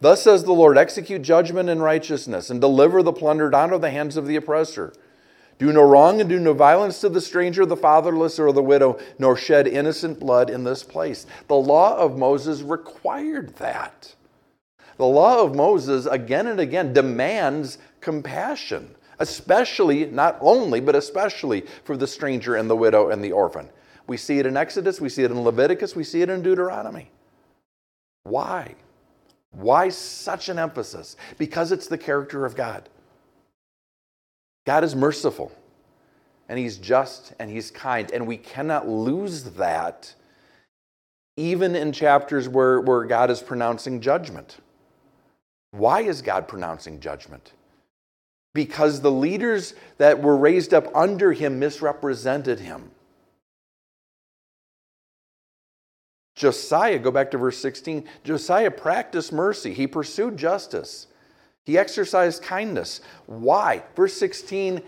Thus 0.00 0.22
says 0.22 0.44
the 0.44 0.52
Lord 0.52 0.76
execute 0.76 1.22
judgment 1.22 1.68
and 1.68 1.82
righteousness, 1.82 2.50
and 2.50 2.60
deliver 2.60 3.02
the 3.02 3.12
plundered 3.12 3.54
out 3.54 3.72
of 3.72 3.80
the 3.80 3.90
hands 3.90 4.16
of 4.16 4.26
the 4.26 4.36
oppressor. 4.36 4.92
Do 5.58 5.72
no 5.72 5.82
wrong 5.82 6.20
and 6.20 6.28
do 6.28 6.38
no 6.38 6.52
violence 6.52 7.00
to 7.00 7.08
the 7.08 7.20
stranger, 7.20 7.64
the 7.64 7.76
fatherless, 7.76 8.38
or 8.38 8.52
the 8.52 8.62
widow, 8.62 8.98
nor 9.18 9.36
shed 9.36 9.66
innocent 9.66 10.20
blood 10.20 10.50
in 10.50 10.64
this 10.64 10.82
place. 10.82 11.26
The 11.48 11.54
law 11.54 11.96
of 11.96 12.18
Moses 12.18 12.60
required 12.60 13.56
that. 13.56 14.14
The 14.98 15.06
law 15.06 15.42
of 15.42 15.54
Moses, 15.54 16.04
again 16.06 16.46
and 16.46 16.60
again, 16.60 16.92
demands 16.92 17.78
compassion, 18.00 18.94
especially, 19.18 20.06
not 20.06 20.38
only, 20.40 20.80
but 20.80 20.94
especially 20.94 21.62
for 21.84 21.96
the 21.96 22.06
stranger 22.06 22.56
and 22.56 22.68
the 22.68 22.76
widow 22.76 23.10
and 23.10 23.22
the 23.22 23.32
orphan. 23.32 23.68
We 24.06 24.16
see 24.16 24.38
it 24.38 24.46
in 24.46 24.56
Exodus, 24.56 25.00
we 25.00 25.08
see 25.08 25.24
it 25.24 25.30
in 25.30 25.40
Leviticus, 25.40 25.96
we 25.96 26.04
see 26.04 26.22
it 26.22 26.30
in 26.30 26.42
Deuteronomy. 26.42 27.10
Why? 28.24 28.74
Why 29.50 29.88
such 29.88 30.48
an 30.48 30.58
emphasis? 30.58 31.16
Because 31.38 31.72
it's 31.72 31.86
the 31.86 31.98
character 31.98 32.44
of 32.44 32.54
God. 32.54 32.88
God 34.64 34.84
is 34.84 34.94
merciful 34.94 35.52
and 36.48 36.58
He's 36.58 36.76
just 36.76 37.32
and 37.38 37.50
He's 37.50 37.70
kind, 37.70 38.10
and 38.12 38.26
we 38.26 38.36
cannot 38.36 38.88
lose 38.88 39.44
that 39.44 40.14
even 41.36 41.76
in 41.76 41.92
chapters 41.92 42.48
where, 42.48 42.80
where 42.80 43.04
God 43.04 43.30
is 43.30 43.42
pronouncing 43.42 44.00
judgment. 44.00 44.56
Why 45.72 46.00
is 46.00 46.22
God 46.22 46.48
pronouncing 46.48 46.98
judgment? 47.00 47.52
Because 48.56 49.02
the 49.02 49.10
leaders 49.10 49.74
that 49.98 50.22
were 50.22 50.34
raised 50.34 50.72
up 50.72 50.86
under 50.96 51.34
him 51.34 51.58
misrepresented 51.58 52.58
him. 52.58 52.90
Josiah, 56.36 56.98
go 56.98 57.10
back 57.10 57.30
to 57.32 57.38
verse 57.38 57.58
16. 57.58 58.08
Josiah 58.24 58.70
practiced 58.70 59.30
mercy, 59.30 59.74
he 59.74 59.86
pursued 59.86 60.38
justice. 60.38 61.06
He 61.66 61.76
exercised 61.76 62.42
kindness. 62.42 63.02
Why? 63.26 63.82
Verse 63.94 64.14
16, 64.14 64.80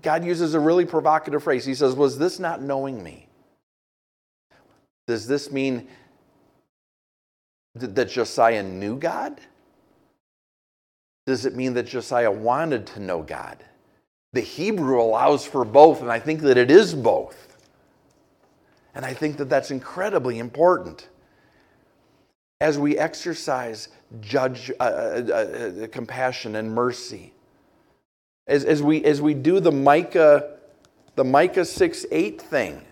God 0.00 0.24
uses 0.24 0.54
a 0.54 0.60
really 0.60 0.86
provocative 0.86 1.42
phrase. 1.42 1.66
He 1.66 1.74
says, 1.74 1.94
Was 1.94 2.16
this 2.16 2.38
not 2.38 2.62
knowing 2.62 3.02
me? 3.02 3.26
Does 5.06 5.26
this 5.26 5.52
mean 5.52 5.88
that 7.74 8.08
Josiah 8.08 8.62
knew 8.62 8.96
God? 8.96 9.38
Does 11.30 11.46
it 11.46 11.54
mean 11.54 11.74
that 11.74 11.84
Josiah 11.84 12.32
wanted 12.32 12.88
to 12.88 12.98
know 12.98 13.22
God? 13.22 13.62
The 14.32 14.40
Hebrew 14.40 15.00
allows 15.00 15.46
for 15.46 15.64
both, 15.64 16.02
and 16.02 16.10
I 16.10 16.18
think 16.18 16.40
that 16.40 16.56
it 16.58 16.72
is 16.72 16.92
both. 16.92 17.56
And 18.96 19.04
I 19.04 19.14
think 19.14 19.36
that 19.36 19.48
that's 19.48 19.70
incredibly 19.70 20.40
important 20.40 21.08
as 22.60 22.80
we 22.80 22.98
exercise 22.98 23.90
judge, 24.20 24.72
uh, 24.80 24.82
uh, 24.82 25.32
uh, 25.32 25.86
compassion 25.92 26.56
and 26.56 26.74
mercy, 26.74 27.32
as, 28.48 28.64
as, 28.64 28.82
we, 28.82 29.04
as 29.04 29.22
we 29.22 29.32
do 29.32 29.60
the 29.60 29.70
Micah, 29.70 30.56
the 31.14 31.22
Micah 31.22 31.64
6 31.64 32.06
8 32.10 32.42
thing, 32.42 32.82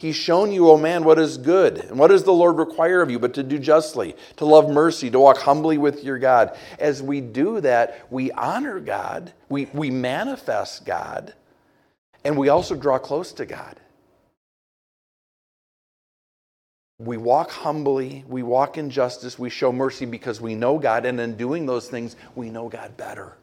He's 0.00 0.16
shown 0.16 0.50
you, 0.50 0.68
O 0.68 0.72
oh 0.72 0.76
man, 0.78 1.04
what 1.04 1.18
is 1.18 1.36
good. 1.36 1.76
And 1.76 1.98
what 1.98 2.08
does 2.08 2.24
the 2.24 2.32
Lord 2.32 2.56
require 2.56 3.02
of 3.02 3.10
you 3.10 3.18
but 3.18 3.34
to 3.34 3.42
do 3.42 3.58
justly, 3.58 4.16
to 4.38 4.46
love 4.46 4.70
mercy, 4.70 5.10
to 5.10 5.20
walk 5.20 5.36
humbly 5.36 5.76
with 5.76 6.02
your 6.02 6.18
God? 6.18 6.56
As 6.78 7.02
we 7.02 7.20
do 7.20 7.60
that, 7.60 8.06
we 8.10 8.32
honor 8.32 8.80
God, 8.80 9.32
we, 9.50 9.66
we 9.74 9.90
manifest 9.90 10.86
God, 10.86 11.34
and 12.24 12.38
we 12.38 12.48
also 12.48 12.74
draw 12.74 12.98
close 12.98 13.32
to 13.34 13.44
God. 13.44 13.78
we 17.00 17.16
walk 17.16 17.50
humbly, 17.50 18.24
we 18.28 18.42
walk 18.42 18.76
in 18.76 18.90
justice, 18.90 19.38
we 19.38 19.48
show 19.48 19.72
mercy 19.72 20.04
because 20.04 20.38
we 20.40 20.54
know 20.54 20.78
God, 20.78 21.06
and 21.06 21.18
in 21.18 21.34
doing 21.34 21.64
those 21.64 21.88
things, 21.88 22.14
we 22.34 22.50
know 22.50 22.68
God 22.68 22.96
better. 22.98 23.36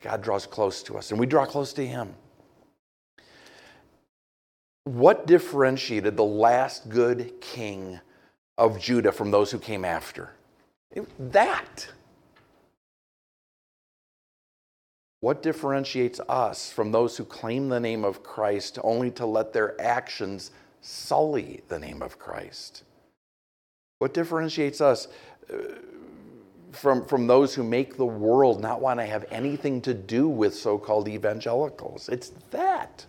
God 0.00 0.22
draws 0.22 0.46
close 0.46 0.84
to 0.84 0.96
us, 0.96 1.10
and 1.10 1.18
we 1.18 1.26
draw 1.26 1.44
close 1.44 1.72
to 1.72 1.84
Him. 1.84 2.14
What 4.86 5.26
differentiated 5.26 6.16
the 6.16 6.22
last 6.22 6.88
good 6.88 7.40
king 7.40 7.98
of 8.56 8.78
Judah 8.78 9.10
from 9.10 9.32
those 9.32 9.50
who 9.50 9.58
came 9.58 9.84
after? 9.84 10.30
That. 11.18 11.88
What 15.18 15.42
differentiates 15.42 16.20
us 16.28 16.70
from 16.70 16.92
those 16.92 17.16
who 17.16 17.24
claim 17.24 17.68
the 17.68 17.80
name 17.80 18.04
of 18.04 18.22
Christ 18.22 18.78
only 18.84 19.10
to 19.10 19.26
let 19.26 19.52
their 19.52 19.74
actions 19.80 20.52
sully 20.82 21.62
the 21.66 21.80
name 21.80 22.00
of 22.00 22.20
Christ? 22.20 22.84
What 23.98 24.14
differentiates 24.14 24.80
us 24.80 25.08
uh, 25.52 25.56
from, 26.70 27.04
from 27.06 27.26
those 27.26 27.56
who 27.56 27.64
make 27.64 27.96
the 27.96 28.06
world 28.06 28.60
not 28.60 28.80
want 28.80 29.00
to 29.00 29.06
have 29.06 29.24
anything 29.32 29.80
to 29.80 29.94
do 29.94 30.28
with 30.28 30.54
so 30.54 30.78
called 30.78 31.08
evangelicals? 31.08 32.08
It's 32.08 32.28
that. 32.52 33.04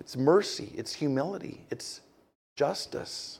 It's 0.00 0.16
mercy, 0.16 0.72
it's 0.74 0.94
humility, 0.94 1.60
it's 1.70 2.00
justice. 2.56 3.38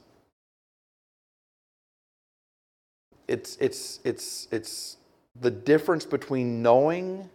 It's, 3.26 3.56
it's, 3.61 4.00
it's, 4.04 4.46
it's 4.50 4.96
the 5.40 5.50
difference 5.50 6.04
between 6.04 6.62
knowing 6.62 7.30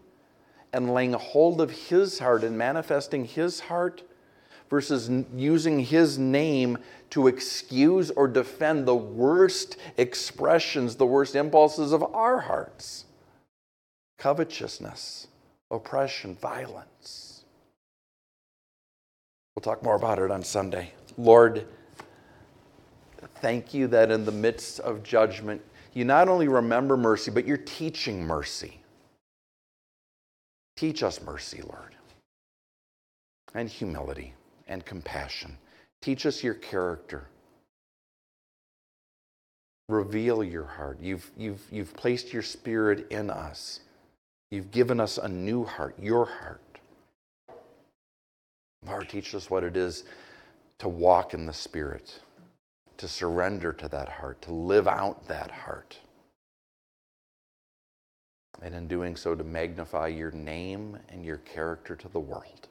and 0.71 0.93
laying 0.93 1.13
hold 1.13 1.59
of 1.59 1.71
his 1.71 2.19
heart 2.19 2.43
and 2.43 2.57
manifesting 2.57 3.26
his 3.26 3.61
heart 3.61 4.03
versus 4.69 5.09
using 5.36 5.80
his 5.80 6.17
name 6.17 6.78
to 7.11 7.28
excuse 7.28 8.11
or 8.11 8.28
defend 8.28 8.86
the 8.86 8.95
worst 8.95 9.78
expressions, 9.97 10.95
the 10.97 11.05
worst 11.05 11.36
impulses 11.36 11.91
of 11.91 12.03
our 12.13 12.39
hearts 12.39 13.05
covetousness, 14.17 15.28
oppression, 15.69 16.36
violence. 16.36 17.34
We'll 19.56 19.62
talk 19.62 19.84
more 19.84 19.95
about 19.95 20.20
it 20.20 20.32
on 20.32 20.43
Sunday. 20.43 20.91
Lord, 21.18 21.66
thank 23.36 23.74
you 23.74 23.88
that 23.88 24.12
in 24.12 24.26
the 24.26 24.32
midst 24.32 24.82
of 24.82 25.01
judgment, 25.01 25.62
you 25.93 26.03
not 26.03 26.28
only 26.28 26.49
remember 26.49 26.97
mercy, 26.97 27.32
but 27.32 27.47
you're 27.47 27.56
teaching 27.56 28.22
mercy. 28.22 28.82
Teach 30.76 31.03
us 31.03 31.22
mercy, 31.22 31.62
Lord, 31.62 31.95
and 33.53 33.70
humility 33.70 34.34
and 34.68 34.86
compassion. 34.86 35.58
Teach 36.01 36.26
us 36.26 36.43
your 36.43 36.56
character. 36.56 37.30
Reveal 39.88 40.43
your 40.43 40.66
heart. 40.66 40.99
You've, 40.99 41.32
you've, 41.38 41.62
you've 41.72 41.93
placed 41.95 42.34
your 42.34 42.41
spirit 42.41 43.08
in 43.10 43.30
us. 43.30 43.80
You've 44.51 44.72
given 44.72 44.99
us 44.99 45.18
a 45.18 45.30
new 45.30 45.64
heart, 45.64 45.95
your 45.97 46.26
heart. 46.26 46.62
Lord, 48.88 49.09
teach 49.09 49.33
us 49.36 49.49
what 49.49 49.63
it 49.63 49.75
is 49.75 50.03
to 50.79 50.88
walk 50.88 51.33
in 51.33 51.45
the 51.45 51.53
Spirit, 51.53 52.19
to 52.97 53.07
surrender 53.07 53.73
to 53.73 53.88
that 53.89 54.09
heart, 54.09 54.41
to 54.43 54.53
live 54.53 54.88
out 54.88 55.27
that 55.27 55.51
heart. 55.51 55.97
And 58.61 58.73
in 58.73 58.88
doing 58.88 59.15
so, 59.15 59.36
to 59.36 59.43
magnify 59.43 60.07
your 60.07 60.31
name 60.31 60.97
and 61.09 61.25
your 61.25 61.38
character 61.38 61.95
to 61.95 62.07
the 62.07 62.19
world. 62.19 62.67